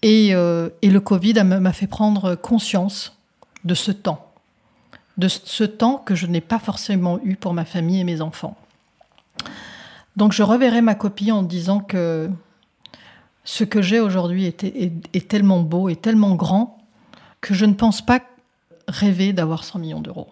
Et, 0.00 0.34
euh, 0.34 0.70
et 0.80 0.88
le 0.88 1.00
Covid 1.00 1.34
m'a 1.44 1.72
fait 1.72 1.86
prendre 1.86 2.34
conscience 2.34 3.18
de 3.64 3.74
ce 3.74 3.92
temps, 3.92 4.31
de 5.18 5.28
ce 5.28 5.64
temps 5.64 5.98
que 5.98 6.14
je 6.14 6.26
n'ai 6.26 6.40
pas 6.40 6.58
forcément 6.58 7.18
eu 7.22 7.36
pour 7.36 7.54
ma 7.54 7.64
famille 7.64 8.00
et 8.00 8.04
mes 8.04 8.20
enfants. 8.20 8.56
Donc 10.16 10.32
je 10.32 10.42
reverrai 10.42 10.82
ma 10.82 10.94
copie 10.94 11.32
en 11.32 11.42
disant 11.42 11.80
que 11.80 12.30
ce 13.44 13.64
que 13.64 13.82
j'ai 13.82 14.00
aujourd'hui 14.00 14.46
est, 14.46 15.28
tellement 15.28 15.60
beau 15.60 15.88
et 15.88 15.96
tellement 15.96 16.34
grand 16.34 16.78
que 17.40 17.54
je 17.54 17.64
ne 17.64 17.74
pense 17.74 18.04
pas 18.04 18.20
rêver 18.88 19.32
d'avoir 19.32 19.64
100 19.64 19.78
millions 19.78 20.00
d'euros. 20.00 20.28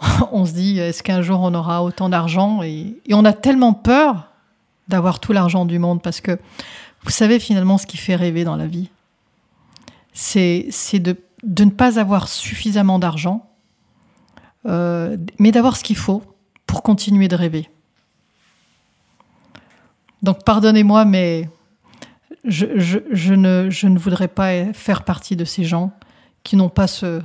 on 0.32 0.44
se 0.44 0.52
dit, 0.52 0.78
est-ce 0.78 1.02
qu'un 1.02 1.22
jour 1.22 1.40
on 1.40 1.54
aura 1.54 1.82
autant 1.82 2.08
d'argent 2.08 2.62
et, 2.62 2.96
et, 3.06 3.14
on 3.14 3.24
a 3.24 3.32
tellement 3.32 3.72
peur 3.72 4.28
d'avoir 4.88 5.20
tout 5.20 5.32
l'argent 5.32 5.64
du 5.64 5.78
monde 5.78 6.02
parce 6.02 6.20
que 6.20 6.38
vous 7.02 7.10
savez 7.10 7.38
finalement 7.40 7.78
ce 7.78 7.86
qui 7.86 7.96
fait 7.96 8.16
rêver 8.16 8.44
dans 8.44 8.56
la 8.56 8.66
vie, 8.66 8.90
c'est 10.12 10.98
de, 10.98 11.16
de, 11.42 11.64
ne 11.64 11.70
pas 11.70 11.98
avoir 11.98 12.28
suffisamment 12.28 12.98
d'argent, 12.98 13.50
euh, 14.66 15.16
mais 15.38 15.52
d'avoir 15.52 15.76
ce 15.76 15.84
qu'il 15.84 15.96
faut 15.96 16.22
pour 16.66 16.82
continuer 16.82 17.28
de 17.28 17.36
rêver. 17.36 17.70
Donc 20.22 20.44
pardonnez-moi, 20.44 21.04
mais 21.04 21.48
je, 22.44 23.34
ne, 23.34 23.70
je 23.70 23.86
ne 23.86 23.98
voudrais 23.98 24.28
pas 24.28 24.72
faire 24.72 25.04
partie 25.04 25.36
de 25.36 25.44
ces 25.44 25.64
gens 25.64 25.92
qui 26.42 26.56
n'ont 26.56 26.68
pas 26.68 26.86
ce, 26.86 27.22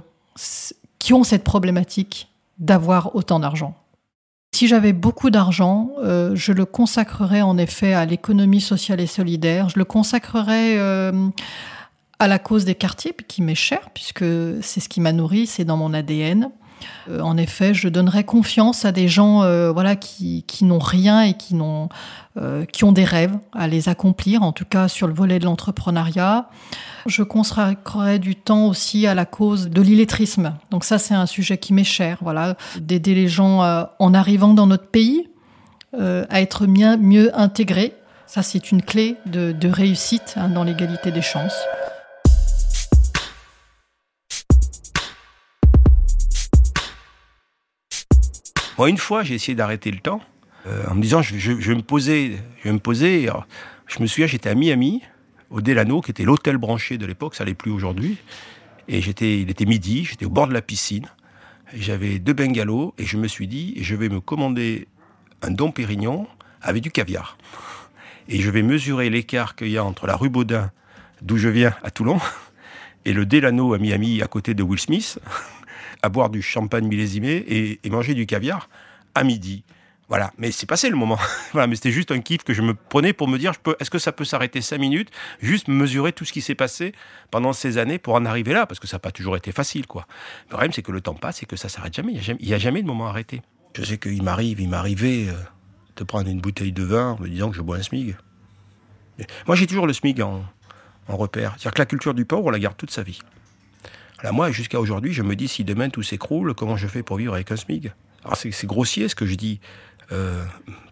qui 0.99 1.13
ont 1.13 1.23
cette 1.23 1.43
problématique 1.43 2.29
d'avoir 2.59 3.15
autant 3.15 3.39
d'argent. 3.39 3.75
Si 4.53 4.67
j'avais 4.67 4.93
beaucoup 4.93 5.29
d'argent, 5.29 5.91
euh, 6.03 6.35
je 6.35 6.51
le 6.51 6.65
consacrerais 6.65 7.41
en 7.41 7.57
effet 7.57 7.93
à 7.93 8.05
l'économie 8.05 8.61
sociale 8.61 8.99
et 8.99 9.07
solidaire, 9.07 9.69
je 9.69 9.79
le 9.79 9.85
consacrerais 9.85 10.77
euh, 10.77 11.29
à 12.21 12.27
la 12.27 12.37
cause 12.37 12.65
des 12.65 12.75
quartiers, 12.75 13.15
qui 13.27 13.41
m'est 13.41 13.55
cher, 13.55 13.89
puisque 13.95 14.23
c'est 14.61 14.79
ce 14.79 14.87
qui 14.87 15.01
m'a 15.01 15.11
nourri, 15.11 15.47
c'est 15.47 15.65
dans 15.65 15.75
mon 15.75 15.91
ADN. 15.91 16.51
Euh, 17.09 17.19
en 17.21 17.35
effet, 17.35 17.73
je 17.73 17.89
donnerais 17.89 18.23
confiance 18.23 18.85
à 18.85 18.91
des 18.91 19.07
gens 19.07 19.41
euh, 19.41 19.71
voilà, 19.71 19.95
qui, 19.95 20.43
qui 20.43 20.65
n'ont 20.65 20.77
rien 20.77 21.23
et 21.23 21.33
qui, 21.33 21.55
n'ont, 21.55 21.89
euh, 22.37 22.63
qui 22.65 22.83
ont 22.83 22.91
des 22.91 23.05
rêves 23.05 23.35
à 23.53 23.67
les 23.67 23.89
accomplir, 23.89 24.43
en 24.43 24.51
tout 24.51 24.65
cas 24.65 24.87
sur 24.87 25.07
le 25.07 25.15
volet 25.15 25.39
de 25.39 25.45
l'entrepreneuriat. 25.45 26.47
Je 27.07 27.23
consacrerai 27.23 28.19
du 28.19 28.35
temps 28.35 28.67
aussi 28.67 29.07
à 29.07 29.15
la 29.15 29.25
cause 29.25 29.69
de 29.69 29.81
l'illettrisme. 29.81 30.53
Donc 30.69 30.83
ça, 30.83 30.99
c'est 30.99 31.15
un 31.15 31.25
sujet 31.25 31.57
qui 31.57 31.73
m'est 31.73 31.83
cher, 31.83 32.19
voilà, 32.21 32.55
d'aider 32.79 33.15
les 33.15 33.29
gens 33.29 33.87
en 33.97 34.13
arrivant 34.13 34.53
dans 34.53 34.67
notre 34.67 34.87
pays 34.87 35.27
à 35.97 36.39
être 36.39 36.67
mieux, 36.67 36.97
mieux 36.97 37.31
intégrés. 37.37 37.95
Ça, 38.27 38.43
c'est 38.43 38.71
une 38.71 38.83
clé 38.83 39.17
de, 39.25 39.51
de 39.51 39.67
réussite 39.67 40.35
hein, 40.37 40.49
dans 40.49 40.63
l'égalité 40.63 41.11
des 41.11 41.23
chances. 41.23 41.57
Une 48.87 48.97
fois, 48.97 49.23
j'ai 49.23 49.35
essayé 49.35 49.55
d'arrêter 49.55 49.91
le 49.91 49.99
temps 49.99 50.21
euh, 50.67 50.83
en 50.89 50.95
me 50.95 51.01
disant, 51.01 51.21
je, 51.21 51.51
vais 51.51 51.75
me 51.75 51.81
poser, 51.81 52.37
je 52.63 52.71
me 52.71 52.79
poser. 52.79 53.29
Je 53.87 54.01
me 54.01 54.07
souviens, 54.07 54.27
j'étais 54.27 54.49
à 54.49 54.55
Miami, 54.55 55.01
au 55.49 55.61
Delano, 55.61 56.01
qui 56.01 56.11
était 56.11 56.23
l'hôtel 56.23 56.57
branché 56.57 56.97
de 56.97 57.05
l'époque, 57.05 57.35
ça 57.35 57.43
l'est 57.43 57.53
plus 57.53 57.71
aujourd'hui. 57.71 58.17
Et 58.87 59.01
j'étais, 59.01 59.39
il 59.39 59.49
était 59.49 59.65
midi, 59.65 60.05
j'étais 60.05 60.25
au 60.25 60.29
bord 60.29 60.47
de 60.47 60.53
la 60.53 60.61
piscine. 60.61 61.07
J'avais 61.73 62.19
deux 62.19 62.33
bungalows 62.33 62.93
et 62.97 63.05
je 63.05 63.17
me 63.17 63.27
suis 63.27 63.47
dit, 63.47 63.75
je 63.81 63.95
vais 63.95 64.09
me 64.09 64.19
commander 64.19 64.87
un 65.41 65.51
Dom 65.51 65.71
Pérignon 65.71 66.27
avec 66.61 66.83
du 66.83 66.91
caviar. 66.91 67.37
Et 68.27 68.41
je 68.41 68.49
vais 68.49 68.61
mesurer 68.61 69.09
l'écart 69.09 69.55
qu'il 69.55 69.69
y 69.69 69.77
a 69.77 69.83
entre 69.83 70.07
la 70.07 70.15
rue 70.15 70.29
Baudin, 70.29 70.71
d'où 71.21 71.37
je 71.37 71.49
viens, 71.49 71.73
à 71.83 71.91
Toulon, 71.91 72.19
et 73.05 73.13
le 73.13 73.25
Delano 73.25 73.73
à 73.73 73.77
Miami, 73.77 74.21
à 74.21 74.27
côté 74.27 74.53
de 74.53 74.63
Will 74.63 74.79
Smith 74.79 75.19
à 76.01 76.09
boire 76.09 76.29
du 76.29 76.41
champagne 76.41 76.87
millésimé 76.87 77.43
et, 77.83 77.89
manger 77.89 78.13
du 78.13 78.25
caviar 78.25 78.69
à 79.15 79.23
midi. 79.23 79.63
Voilà, 80.07 80.33
mais 80.37 80.51
c'est 80.51 80.65
passé 80.65 80.89
le 80.89 80.97
moment. 80.97 81.17
voilà, 81.53 81.67
mais 81.67 81.75
c'était 81.75 81.91
juste 81.91 82.11
un 82.11 82.19
kiff 82.19 82.43
que 82.43 82.53
je 82.53 82.61
me 82.61 82.73
prenais 82.73 83.13
pour 83.13 83.29
me 83.29 83.37
dire, 83.37 83.53
est-ce 83.79 83.89
que 83.89 83.99
ça 83.99 84.11
peut 84.11 84.25
s'arrêter 84.25 84.61
cinq 84.61 84.79
minutes, 84.79 85.09
juste 85.41 85.69
mesurer 85.69 86.11
tout 86.11 86.25
ce 86.25 86.33
qui 86.33 86.41
s'est 86.41 86.55
passé 86.55 86.93
pendant 87.29 87.53
ces 87.53 87.77
années 87.77 87.97
pour 87.97 88.15
en 88.15 88.25
arriver 88.25 88.51
là, 88.51 88.65
parce 88.65 88.79
que 88.79 88.87
ça 88.87 88.97
n'a 88.97 88.99
pas 88.99 89.11
toujours 89.11 89.37
été 89.37 89.53
facile, 89.53 89.87
quoi. 89.87 90.05
Le 90.47 90.49
problème, 90.49 90.73
c'est 90.73 90.81
que 90.81 90.91
le 90.91 90.99
temps 90.99 91.13
passe 91.13 91.43
et 91.43 91.45
que 91.45 91.55
ça 91.55 91.69
s'arrête 91.69 91.93
jamais. 91.93 92.13
Il 92.13 92.45
n'y 92.45 92.53
a, 92.53 92.57
jamais, 92.57 92.81
de 92.81 92.87
moment 92.87 93.07
arrêté. 93.07 93.41
Je 93.73 93.83
sais 93.83 93.97
qu'il 93.97 94.21
m'arrive, 94.21 94.59
il 94.59 94.67
m'arrivait 94.67 95.29
euh, 95.29 95.33
de 95.95 96.03
prendre 96.03 96.29
une 96.29 96.41
bouteille 96.41 96.73
de 96.73 96.83
vin 96.83 97.11
en 97.11 97.21
me 97.21 97.29
disant 97.29 97.49
que 97.49 97.55
je 97.55 97.61
bois 97.61 97.77
un 97.77 97.83
smig. 97.83 98.17
Moi, 99.47 99.55
j'ai 99.55 99.67
toujours 99.67 99.87
le 99.87 99.93
smig 99.93 100.21
en, 100.21 100.43
en 101.07 101.17
repère. 101.17 101.51
C'est-à-dire 101.57 101.73
que 101.73 101.79
la 101.79 101.85
culture 101.85 102.13
du 102.13 102.25
pauvre, 102.25 102.47
on 102.47 102.49
la 102.49 102.59
garde 102.59 102.75
toute 102.75 102.91
sa 102.91 103.03
vie. 103.03 103.21
Alors 104.21 104.35
moi, 104.35 104.51
jusqu'à 104.51 104.79
aujourd'hui, 104.79 105.13
je 105.13 105.23
me 105.23 105.35
dis, 105.35 105.47
si 105.47 105.63
demain 105.63 105.89
tout 105.89 106.03
s'écroule, 106.03 106.53
comment 106.53 106.77
je 106.77 106.87
fais 106.87 107.01
pour 107.01 107.17
vivre 107.17 107.33
avec 107.33 107.51
un 107.51 107.55
SMIG 107.55 107.91
Alors 108.23 108.37
c'est 108.37 108.67
grossier 108.67 109.07
ce 109.07 109.15
que 109.15 109.25
je 109.25 109.33
dis, 109.33 109.59
euh, 110.11 110.43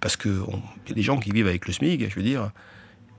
parce 0.02 0.18
qu'il 0.18 0.42
y 0.88 0.92
a 0.92 0.96
des 0.96 1.04
gens 1.04 1.20
qui 1.20 1.32
vivent 1.32 1.48
avec 1.48 1.68
le 1.68 1.74
SMIG, 1.74 2.10
je 2.10 2.16
veux 2.16 2.24
dire, 2.24 2.52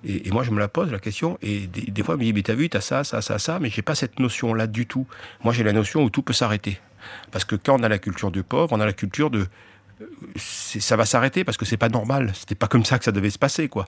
et, 0.04 0.30
moi 0.30 0.42
je 0.42 0.50
me 0.50 0.58
la 0.58 0.66
pose 0.66 0.90
la 0.90 0.98
question, 0.98 1.38
et 1.42 1.68
des, 1.68 2.02
fois, 2.02 2.14
je 2.14 2.20
me 2.20 2.24
dis, 2.24 2.32
mais 2.32 2.42
t'as 2.42 2.54
vu, 2.54 2.68
t'as 2.68 2.80
ça, 2.80 3.04
ça, 3.04 3.22
ça, 3.22 3.38
ça, 3.38 3.60
mais 3.60 3.70
j'ai 3.70 3.82
pas 3.82 3.94
cette 3.94 4.18
notion-là 4.18 4.66
du 4.66 4.86
tout. 4.86 5.06
Moi, 5.44 5.52
j'ai 5.52 5.62
la 5.62 5.72
notion 5.72 6.02
où 6.02 6.10
tout 6.10 6.22
peut 6.22 6.32
s'arrêter. 6.32 6.80
Parce 7.30 7.44
que 7.44 7.54
quand 7.54 7.78
on 7.78 7.82
a 7.84 7.88
la 7.88 7.98
culture 7.98 8.32
du 8.32 8.42
pauvre, 8.42 8.72
on 8.72 8.80
a 8.80 8.86
la 8.86 8.92
culture 8.92 9.30
de... 9.30 9.46
Ça 10.36 10.96
va 10.96 11.04
s'arrêter 11.04 11.44
parce 11.44 11.58
que 11.58 11.66
c'est 11.66 11.76
pas 11.76 11.90
normal. 11.90 12.32
C'était 12.34 12.54
pas 12.54 12.66
comme 12.66 12.84
ça 12.84 12.98
que 12.98 13.04
ça 13.04 13.12
devait 13.12 13.30
se 13.30 13.38
passer, 13.38 13.68
quoi. 13.68 13.86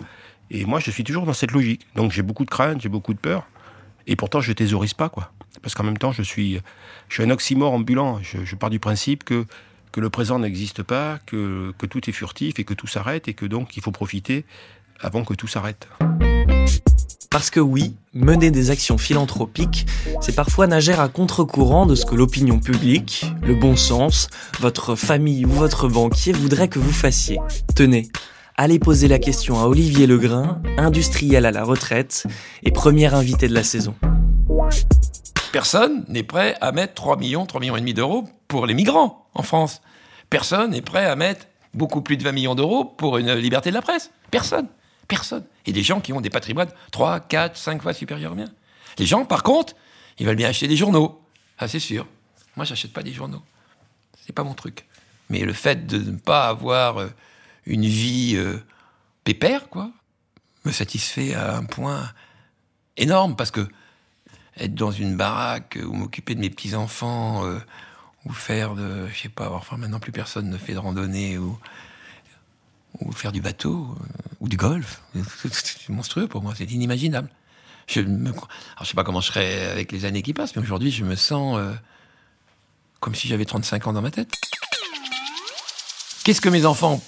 Et 0.50 0.66
moi, 0.66 0.78
je 0.78 0.90
suis 0.90 1.04
toujours 1.04 1.24
dans 1.24 1.32
cette 1.32 1.52
logique. 1.52 1.86
Donc 1.94 2.12
j'ai 2.12 2.22
beaucoup 2.22 2.44
de 2.44 2.50
crainte, 2.50 2.82
j'ai 2.82 2.90
beaucoup 2.90 3.14
de 3.14 3.18
peur. 3.18 3.46
Et 4.06 4.14
pourtant, 4.14 4.40
je 4.40 4.52
thésaurise 4.52 4.92
pas, 4.92 5.08
quoi. 5.08 5.32
Parce 5.62 5.74
qu'en 5.74 5.84
même 5.84 5.98
temps, 5.98 6.12
je 6.12 6.22
suis, 6.22 6.60
je 7.08 7.14
suis 7.14 7.22
un 7.22 7.30
oxymore 7.30 7.72
ambulant. 7.72 8.20
Je, 8.22 8.54
pars 8.56 8.70
du 8.70 8.80
principe 8.80 9.24
que, 9.24 9.46
que 9.92 10.00
le 10.00 10.10
présent 10.10 10.38
n'existe 10.38 10.82
pas, 10.82 11.18
que, 11.26 11.72
que 11.78 11.86
tout 11.86 12.08
est 12.08 12.12
furtif 12.12 12.58
et 12.58 12.64
que 12.64 12.74
tout 12.74 12.86
s'arrête 12.86 13.28
et 13.28 13.34
que 13.34 13.46
donc 13.46 13.76
il 13.76 13.82
faut 13.82 13.92
profiter 13.92 14.44
avant 15.00 15.24
que 15.24 15.34
tout 15.34 15.48
s'arrête. 15.48 15.88
Parce 17.32 17.48
que 17.48 17.60
oui, 17.60 17.96
mener 18.12 18.50
des 18.50 18.70
actions 18.70 18.98
philanthropiques, 18.98 19.86
c'est 20.20 20.34
parfois 20.34 20.66
nager 20.66 20.92
à 20.92 21.08
contre-courant 21.08 21.86
de 21.86 21.94
ce 21.94 22.04
que 22.04 22.14
l'opinion 22.14 22.58
publique, 22.58 23.24
le 23.42 23.54
bon 23.54 23.74
sens, 23.74 24.28
votre 24.60 24.96
famille 24.96 25.46
ou 25.46 25.50
votre 25.50 25.88
banquier 25.88 26.34
voudrait 26.34 26.68
que 26.68 26.78
vous 26.78 26.92
fassiez. 26.92 27.38
Tenez, 27.74 28.08
allez 28.56 28.78
poser 28.78 29.08
la 29.08 29.18
question 29.18 29.58
à 29.58 29.64
Olivier 29.64 30.06
Legrain, 30.06 30.60
industriel 30.76 31.46
à 31.46 31.50
la 31.50 31.64
retraite 31.64 32.26
et 32.64 32.70
premier 32.70 33.14
invité 33.14 33.48
de 33.48 33.54
la 33.54 33.64
saison. 33.64 33.94
Personne 35.52 36.04
n'est 36.08 36.22
prêt 36.22 36.56
à 36.62 36.72
mettre 36.72 36.94
3 36.94 37.18
millions, 37.18 37.44
3 37.44 37.60
millions 37.60 37.76
et 37.76 37.80
demi 37.80 37.92
d'euros 37.92 38.26
pour 38.48 38.66
les 38.66 38.72
migrants 38.72 39.28
en 39.34 39.42
France. 39.42 39.82
Personne 40.30 40.70
n'est 40.70 40.80
prêt 40.80 41.04
à 41.04 41.14
mettre 41.14 41.46
beaucoup 41.74 42.00
plus 42.00 42.16
de 42.16 42.22
20 42.22 42.32
millions 42.32 42.54
d'euros 42.54 42.86
pour 42.86 43.18
une 43.18 43.34
liberté 43.34 43.68
de 43.68 43.74
la 43.74 43.82
presse. 43.82 44.10
Personne. 44.30 44.66
Personne. 45.08 45.44
Et 45.66 45.72
des 45.72 45.82
gens 45.82 46.00
qui 46.00 46.14
ont 46.14 46.22
des 46.22 46.30
patrimoines 46.30 46.70
3, 46.90 47.20
4, 47.20 47.56
5 47.56 47.82
fois 47.82 47.92
supérieurs 47.92 48.32
aux 48.32 48.34
miens. 48.34 48.50
Les 48.98 49.04
gens, 49.04 49.26
par 49.26 49.42
contre, 49.42 49.74
ils 50.18 50.26
veulent 50.26 50.36
bien 50.36 50.48
acheter 50.48 50.68
des 50.68 50.76
journaux. 50.76 51.20
Ah, 51.58 51.68
c'est 51.68 51.80
sûr. 51.80 52.06
Moi, 52.56 52.64
j'achète 52.64 52.94
pas 52.94 53.02
des 53.02 53.12
journaux. 53.12 53.42
C'est 54.24 54.34
pas 54.34 54.44
mon 54.44 54.54
truc. 54.54 54.86
Mais 55.28 55.40
le 55.40 55.52
fait 55.52 55.86
de 55.86 55.98
ne 55.98 56.16
pas 56.16 56.48
avoir 56.48 56.98
euh, 56.98 57.08
une 57.66 57.84
vie 57.84 58.36
euh, 58.36 58.58
pépère, 59.24 59.68
quoi, 59.68 59.90
me 60.64 60.72
satisfait 60.72 61.34
à 61.34 61.56
un 61.56 61.64
point 61.64 62.10
énorme 62.96 63.36
parce 63.36 63.50
que 63.50 63.66
être 64.56 64.74
dans 64.74 64.90
une 64.90 65.16
baraque 65.16 65.78
ou 65.84 65.92
m'occuper 65.92 66.34
de 66.34 66.40
mes 66.40 66.50
petits 66.50 66.74
enfants 66.74 67.44
euh, 67.46 67.58
ou 68.26 68.32
faire 68.32 68.74
de, 68.74 69.08
je 69.08 69.22
sais 69.22 69.28
pas, 69.28 69.50
enfin 69.50 69.76
maintenant 69.76 70.00
plus 70.00 70.12
personne 70.12 70.48
ne 70.48 70.58
fait 70.58 70.74
de 70.74 70.78
randonnée 70.78 71.38
ou 71.38 71.58
ou 73.00 73.10
faire 73.10 73.32
du 73.32 73.40
bateau 73.40 73.96
ou 74.40 74.48
du 74.48 74.58
golf, 74.58 75.00
c'est 75.14 75.88
monstrueux 75.88 76.28
pour 76.28 76.42
moi, 76.42 76.52
c'est 76.56 76.70
inimaginable. 76.70 77.30
Je 77.86 78.00
me, 78.00 78.28
alors 78.28 78.48
je 78.82 78.84
sais 78.84 78.94
pas 78.94 79.02
comment 79.02 79.22
je 79.22 79.28
serai 79.28 79.66
avec 79.66 79.92
les 79.92 80.04
années 80.04 80.22
qui 80.22 80.34
passent, 80.34 80.54
mais 80.54 80.62
aujourd'hui 80.62 80.90
je 80.90 81.02
me 81.02 81.16
sens 81.16 81.58
comme 83.00 83.14
si 83.14 83.28
j'avais 83.28 83.44
35 83.44 83.86
ans 83.88 83.92
dans 83.92 84.02
ma 84.02 84.10
tête. 84.10 84.30
Qu'est-ce 86.24 86.40
que 86.40 86.48
mes 86.48 86.66
enfants 86.66 87.02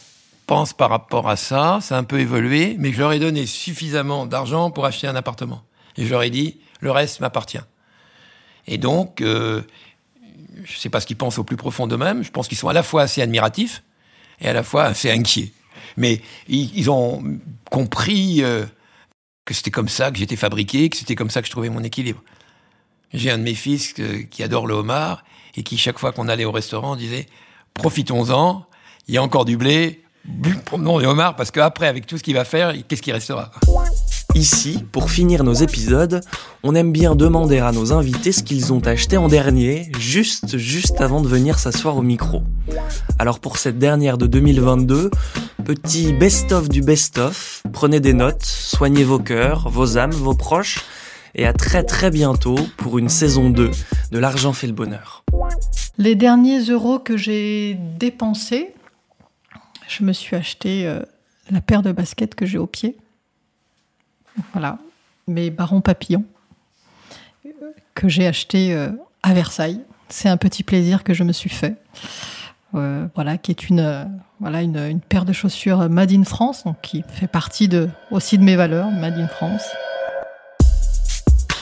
pensent 0.48 0.72
par 0.72 0.90
rapport 0.90 1.28
à 1.28 1.36
ça? 1.36 1.78
Ça 1.80 1.94
a 1.96 1.98
un 2.00 2.04
peu 2.04 2.18
évolué, 2.18 2.74
mais 2.80 2.92
je 2.92 2.98
leur 2.98 3.12
ai 3.12 3.20
donné 3.20 3.46
suffisamment 3.46 4.26
d'argent 4.26 4.72
pour 4.72 4.86
acheter 4.86 5.06
un 5.06 5.14
appartement. 5.14 5.62
Et 5.96 6.04
je 6.04 6.10
leur 6.10 6.24
ai 6.24 6.30
dit, 6.30 6.58
le 6.84 6.92
reste 6.92 7.20
m'appartient. 7.20 7.58
Et 8.66 8.78
donc, 8.78 9.20
euh, 9.20 9.62
je 10.62 10.74
ne 10.74 10.78
sais 10.78 10.90
pas 10.90 11.00
ce 11.00 11.06
qu'ils 11.06 11.16
pensent 11.16 11.38
au 11.38 11.44
plus 11.44 11.56
profond 11.56 11.86
d'eux-mêmes. 11.86 12.22
Je 12.22 12.30
pense 12.30 12.46
qu'ils 12.46 12.58
sont 12.58 12.68
à 12.68 12.72
la 12.72 12.82
fois 12.82 13.02
assez 13.02 13.20
admiratifs 13.20 13.82
et 14.40 14.48
à 14.48 14.52
la 14.52 14.62
fois 14.62 14.84
assez 14.84 15.10
inquiets. 15.10 15.52
Mais 15.96 16.20
ils, 16.48 16.90
ont 16.90 17.22
compris 17.70 18.42
euh, 18.42 18.64
que 19.44 19.54
c'était 19.54 19.70
comme 19.70 19.88
ça 19.88 20.10
que 20.10 20.18
j'étais 20.18 20.36
fabriqué, 20.36 20.88
que 20.88 20.96
c'était 20.96 21.14
comme 21.14 21.30
ça 21.30 21.40
que 21.40 21.46
je 21.46 21.52
trouvais 21.52 21.68
mon 21.68 21.82
équilibre. 21.82 22.22
J'ai 23.12 23.30
un 23.30 23.38
de 23.38 23.44
mes 23.44 23.54
fils 23.54 23.94
euh, 23.98 24.22
qui 24.30 24.42
adore 24.42 24.66
le 24.66 24.74
homard 24.74 25.24
et 25.56 25.62
qui, 25.62 25.78
chaque 25.78 25.98
fois 25.98 26.12
qu'on 26.12 26.28
allait 26.28 26.44
au 26.44 26.52
restaurant, 26.52 26.96
disait 26.96 27.26
Profitons-en, 27.74 28.66
il 29.08 29.14
y 29.14 29.18
a 29.18 29.22
encore 29.22 29.44
du 29.44 29.56
blé, 29.56 30.02
promenons 30.64 30.98
les 30.98 31.06
homards, 31.06 31.36
parce 31.36 31.50
qu'après, 31.50 31.86
avec 31.86 32.06
tout 32.06 32.18
ce 32.18 32.22
qu'il 32.22 32.34
va 32.34 32.44
faire, 32.44 32.74
qu'est-ce 32.88 33.02
qui 33.02 33.12
restera? 33.12 33.50
Ici, 34.34 34.84
pour 34.90 35.12
finir 35.12 35.44
nos 35.44 35.52
épisodes, 35.52 36.20
on 36.64 36.74
aime 36.74 36.90
bien 36.90 37.14
demander 37.14 37.60
à 37.60 37.70
nos 37.70 37.92
invités 37.92 38.32
ce 38.32 38.42
qu'ils 38.42 38.72
ont 38.72 38.80
acheté 38.80 39.16
en 39.16 39.28
dernier, 39.28 39.92
juste, 39.96 40.56
juste 40.56 41.00
avant 41.00 41.20
de 41.20 41.28
venir 41.28 41.60
s'asseoir 41.60 41.96
au 41.96 42.02
micro. 42.02 42.42
Alors 43.20 43.38
pour 43.38 43.58
cette 43.58 43.78
dernière 43.78 44.18
de 44.18 44.26
2022, 44.26 45.10
petit 45.64 46.12
best-of 46.12 46.68
du 46.68 46.82
best-of, 46.82 47.62
prenez 47.72 48.00
des 48.00 48.12
notes, 48.12 48.44
soignez 48.44 49.04
vos 49.04 49.20
cœurs, 49.20 49.68
vos 49.68 49.98
âmes, 49.98 50.10
vos 50.10 50.34
proches, 50.34 50.80
et 51.36 51.46
à 51.46 51.52
très 51.52 51.84
très 51.84 52.10
bientôt 52.10 52.58
pour 52.76 52.98
une 52.98 53.08
saison 53.08 53.50
2 53.50 53.70
de 54.10 54.18
L'argent 54.18 54.52
fait 54.52 54.66
le 54.66 54.72
bonheur. 54.72 55.24
Les 55.96 56.16
derniers 56.16 56.60
euros 56.70 56.98
que 56.98 57.16
j'ai 57.16 57.78
dépensés, 58.00 58.74
je 59.86 60.02
me 60.02 60.12
suis 60.12 60.34
acheté 60.34 60.88
euh, 60.88 61.02
la 61.52 61.60
paire 61.60 61.82
de 61.82 61.92
baskets 61.92 62.34
que 62.34 62.46
j'ai 62.46 62.58
au 62.58 62.66
pied. 62.66 62.96
Voilà, 64.52 64.78
mes 65.26 65.50
barons 65.50 65.80
papillons 65.80 66.24
que 67.94 68.08
j'ai 68.08 68.26
acheté 68.26 68.74
euh, 68.74 68.90
à 69.22 69.34
Versailles. 69.34 69.80
C'est 70.08 70.28
un 70.28 70.36
petit 70.36 70.62
plaisir 70.62 71.04
que 71.04 71.14
je 71.14 71.24
me 71.24 71.32
suis 71.32 71.50
fait. 71.50 71.76
Euh, 72.74 73.06
voilà, 73.14 73.38
qui 73.38 73.52
est 73.52 73.68
une, 73.68 73.80
euh, 73.80 74.04
voilà, 74.40 74.62
une, 74.62 75.00
paire 75.00 75.24
de 75.24 75.32
chaussures 75.32 75.88
Made 75.88 76.12
in 76.12 76.24
France, 76.24 76.64
donc 76.64 76.80
qui 76.82 77.04
fait 77.08 77.28
partie 77.28 77.68
de, 77.68 77.88
aussi 78.10 78.36
de 78.36 78.42
mes 78.42 78.56
valeurs, 78.56 78.90
Made 78.90 79.16
in 79.16 79.28
France. 79.28 79.64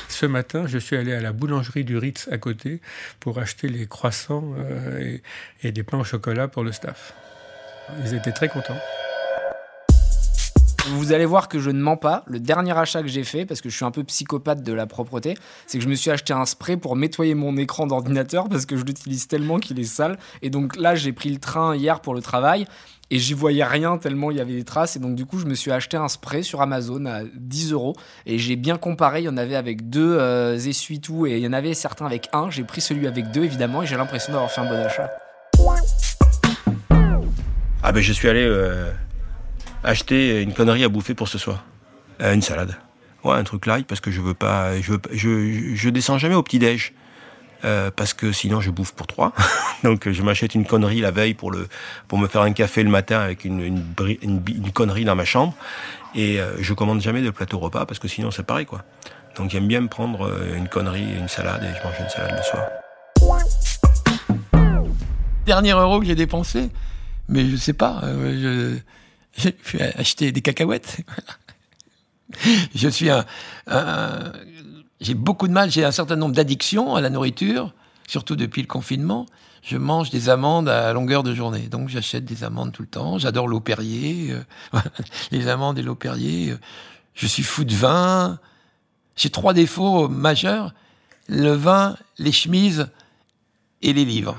Ce 0.08 0.24
matin, 0.24 0.66
je 0.66 0.78
suis 0.78 0.96
allé 0.96 1.12
à 1.12 1.20
la 1.20 1.32
boulangerie 1.32 1.84
du 1.84 1.98
Ritz 1.98 2.28
à 2.30 2.38
côté 2.38 2.80
pour 3.20 3.38
acheter 3.38 3.68
les 3.68 3.86
croissants 3.86 4.54
euh, 4.56 5.00
et, 5.00 5.22
et 5.68 5.72
des 5.72 5.82
pains 5.82 5.98
au 5.98 6.04
chocolat 6.04 6.48
pour 6.48 6.64
le 6.64 6.72
staff. 6.72 7.12
Ils 8.04 8.14
étaient 8.14 8.32
très 8.32 8.48
contents. 8.48 8.78
Vous 10.88 11.12
allez 11.12 11.26
voir 11.26 11.48
que 11.48 11.60
je 11.60 11.70
ne 11.70 11.80
mens 11.80 11.96
pas. 11.96 12.24
Le 12.26 12.40
dernier 12.40 12.76
achat 12.76 13.02
que 13.02 13.08
j'ai 13.08 13.22
fait, 13.22 13.46
parce 13.46 13.60
que 13.60 13.68
je 13.68 13.76
suis 13.76 13.84
un 13.84 13.92
peu 13.92 14.02
psychopathe 14.02 14.64
de 14.64 14.72
la 14.72 14.86
propreté, 14.86 15.34
c'est 15.66 15.78
que 15.78 15.84
je 15.84 15.88
me 15.88 15.94
suis 15.94 16.10
acheté 16.10 16.32
un 16.32 16.44
spray 16.44 16.76
pour 16.76 16.96
nettoyer 16.96 17.34
mon 17.34 17.56
écran 17.56 17.86
d'ordinateur 17.86 18.48
parce 18.48 18.66
que 18.66 18.76
je 18.76 18.84
l'utilise 18.84 19.28
tellement 19.28 19.58
qu'il 19.58 19.78
est 19.78 19.84
sale. 19.84 20.18
Et 20.42 20.50
donc 20.50 20.76
là, 20.76 20.96
j'ai 20.96 21.12
pris 21.12 21.30
le 21.30 21.38
train 21.38 21.76
hier 21.76 22.00
pour 22.00 22.14
le 22.14 22.20
travail 22.20 22.66
et 23.10 23.18
j'y 23.18 23.32
voyais 23.32 23.62
rien 23.62 23.96
tellement 23.96 24.32
il 24.32 24.38
y 24.38 24.40
avait 24.40 24.54
des 24.54 24.64
traces. 24.64 24.96
Et 24.96 24.98
donc 24.98 25.14
du 25.14 25.24
coup, 25.24 25.38
je 25.38 25.46
me 25.46 25.54
suis 25.54 25.70
acheté 25.70 25.96
un 25.96 26.08
spray 26.08 26.42
sur 26.42 26.60
Amazon 26.60 27.06
à 27.06 27.20
10 27.32 27.72
euros 27.72 27.94
et 28.26 28.38
j'ai 28.38 28.56
bien 28.56 28.76
comparé. 28.76 29.20
Il 29.20 29.24
y 29.24 29.28
en 29.28 29.36
avait 29.36 29.56
avec 29.56 29.88
deux 29.88 30.16
euh, 30.18 30.56
essuie-tout 30.56 31.26
et 31.26 31.36
il 31.36 31.44
y 31.44 31.46
en 31.46 31.52
avait 31.52 31.74
certains 31.74 32.06
avec 32.06 32.28
un. 32.32 32.50
J'ai 32.50 32.64
pris 32.64 32.80
celui 32.80 33.06
avec 33.06 33.30
deux 33.30 33.44
évidemment 33.44 33.84
et 33.84 33.86
j'ai 33.86 33.96
l'impression 33.96 34.32
d'avoir 34.32 34.50
fait 34.50 34.62
un 34.62 34.68
bon 34.68 34.84
achat. 34.84 35.10
Ah 37.84 37.92
ben 37.92 38.00
je 38.00 38.12
suis 38.12 38.28
allé 38.28 38.44
euh, 38.44 38.90
acheter 39.84 40.42
une 40.42 40.52
connerie 40.54 40.84
à 40.84 40.88
bouffer 40.88 41.14
pour 41.14 41.28
ce 41.28 41.38
soir. 41.38 41.64
Euh, 42.20 42.34
une 42.34 42.42
salade. 42.42 42.76
Ouais, 43.24 43.34
un 43.34 43.44
truc 43.44 43.66
light 43.66 43.86
parce 43.86 44.00
que 44.00 44.10
je 44.10 44.20
veux 44.20 44.34
pas. 44.34 44.80
Je, 44.80 44.92
veux, 44.92 45.00
je, 45.12 45.74
je 45.74 45.88
descends 45.90 46.18
jamais 46.18 46.34
au 46.34 46.42
petit-déj. 46.42 46.92
Euh, 47.64 47.92
parce 47.94 48.12
que 48.12 48.32
sinon 48.32 48.60
je 48.60 48.70
bouffe 48.70 48.92
pour 48.92 49.06
trois. 49.06 49.32
Donc 49.84 50.08
je 50.10 50.22
m'achète 50.22 50.54
une 50.54 50.66
connerie 50.66 51.00
la 51.00 51.12
veille 51.12 51.34
pour, 51.34 51.52
le, 51.52 51.68
pour 52.08 52.18
me 52.18 52.26
faire 52.26 52.42
un 52.42 52.52
café 52.52 52.82
le 52.82 52.90
matin 52.90 53.20
avec 53.20 53.44
une, 53.44 53.60
une, 53.60 53.84
une, 54.22 54.72
connerie 54.72 55.04
dans 55.04 55.14
ma 55.14 55.24
chambre. 55.24 55.54
Et 56.16 56.40
euh, 56.40 56.60
je 56.60 56.74
commande 56.74 57.00
jamais 57.00 57.22
de 57.22 57.30
plateau 57.30 57.60
repas 57.60 57.86
parce 57.86 58.00
que 58.00 58.08
sinon 58.08 58.32
c'est 58.32 58.42
pareil 58.42 58.66
quoi. 58.66 58.82
Donc 59.36 59.50
j'aime 59.50 59.68
bien 59.68 59.80
me 59.80 59.88
prendre 59.88 60.26
euh, 60.26 60.56
une 60.56 60.68
connerie 60.68 61.12
et 61.12 61.18
une 61.18 61.28
salade 61.28 61.62
et 61.62 61.68
je 61.78 61.86
mange 61.86 61.94
une 62.00 62.08
salade 62.08 62.34
le 62.36 62.42
soir. 62.42 62.66
Dernier 65.46 65.72
euro 65.72 66.00
que 66.00 66.06
j'ai 66.06 66.14
dépensé, 66.16 66.70
mais 67.28 67.48
je 67.48 67.56
sais 67.56 67.72
pas. 67.72 68.02
Je 69.36 69.50
vais 69.76 69.94
acheter 69.96 70.32
des 70.32 70.40
cacahuètes. 70.40 70.98
je 72.74 72.88
suis 72.88 73.10
un, 73.10 73.24
j'ai 75.00 75.14
beaucoup 75.14 75.48
de 75.48 75.52
mal, 75.52 75.70
j'ai 75.70 75.84
un 75.84 75.92
certain 75.92 76.16
nombre 76.16 76.34
d'addictions 76.34 76.94
à 76.94 77.00
la 77.00 77.10
nourriture, 77.10 77.72
surtout 78.06 78.36
depuis 78.36 78.62
le 78.62 78.68
confinement. 78.68 79.26
Je 79.62 79.76
mange 79.76 80.10
des 80.10 80.28
amandes 80.28 80.68
à 80.68 80.92
longueur 80.92 81.22
de 81.22 81.34
journée, 81.34 81.68
donc 81.68 81.88
j'achète 81.88 82.24
des 82.24 82.42
amandes 82.42 82.72
tout 82.72 82.82
le 82.82 82.88
temps. 82.88 83.18
J'adore 83.18 83.46
l'eau 83.46 83.60
Perrier, 83.60 84.32
euh, 84.32 84.78
les 85.30 85.48
amandes 85.48 85.78
et 85.78 85.82
l'eau 85.82 85.94
Perrier. 85.94 86.54
Je 87.14 87.26
suis 87.26 87.44
fou 87.44 87.64
de 87.64 87.74
vin. 87.74 88.40
J'ai 89.14 89.30
trois 89.30 89.52
défauts 89.52 90.08
majeurs 90.08 90.72
le 91.28 91.52
vin, 91.52 91.96
les 92.18 92.32
chemises 92.32 92.88
et 93.80 93.92
les 93.92 94.04
livres. 94.04 94.36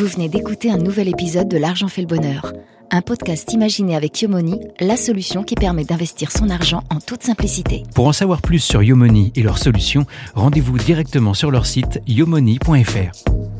Vous 0.00 0.06
venez 0.06 0.30
d'écouter 0.30 0.70
un 0.70 0.78
nouvel 0.78 1.08
épisode 1.08 1.46
de 1.46 1.58
L'argent 1.58 1.86
fait 1.86 2.00
le 2.00 2.06
bonheur, 2.06 2.54
un 2.90 3.02
podcast 3.02 3.52
imaginé 3.52 3.94
avec 3.94 4.22
Yomoni, 4.22 4.58
la 4.80 4.96
solution 4.96 5.42
qui 5.42 5.56
permet 5.56 5.84
d'investir 5.84 6.32
son 6.32 6.48
argent 6.48 6.82
en 6.88 7.00
toute 7.00 7.22
simplicité. 7.22 7.82
Pour 7.94 8.06
en 8.06 8.14
savoir 8.14 8.40
plus 8.40 8.60
sur 8.60 8.82
Yomoni 8.82 9.30
et 9.36 9.42
leurs 9.42 9.58
solutions, 9.58 10.06
rendez-vous 10.34 10.78
directement 10.78 11.34
sur 11.34 11.50
leur 11.50 11.66
site 11.66 12.00
yomoni.fr. 12.06 13.59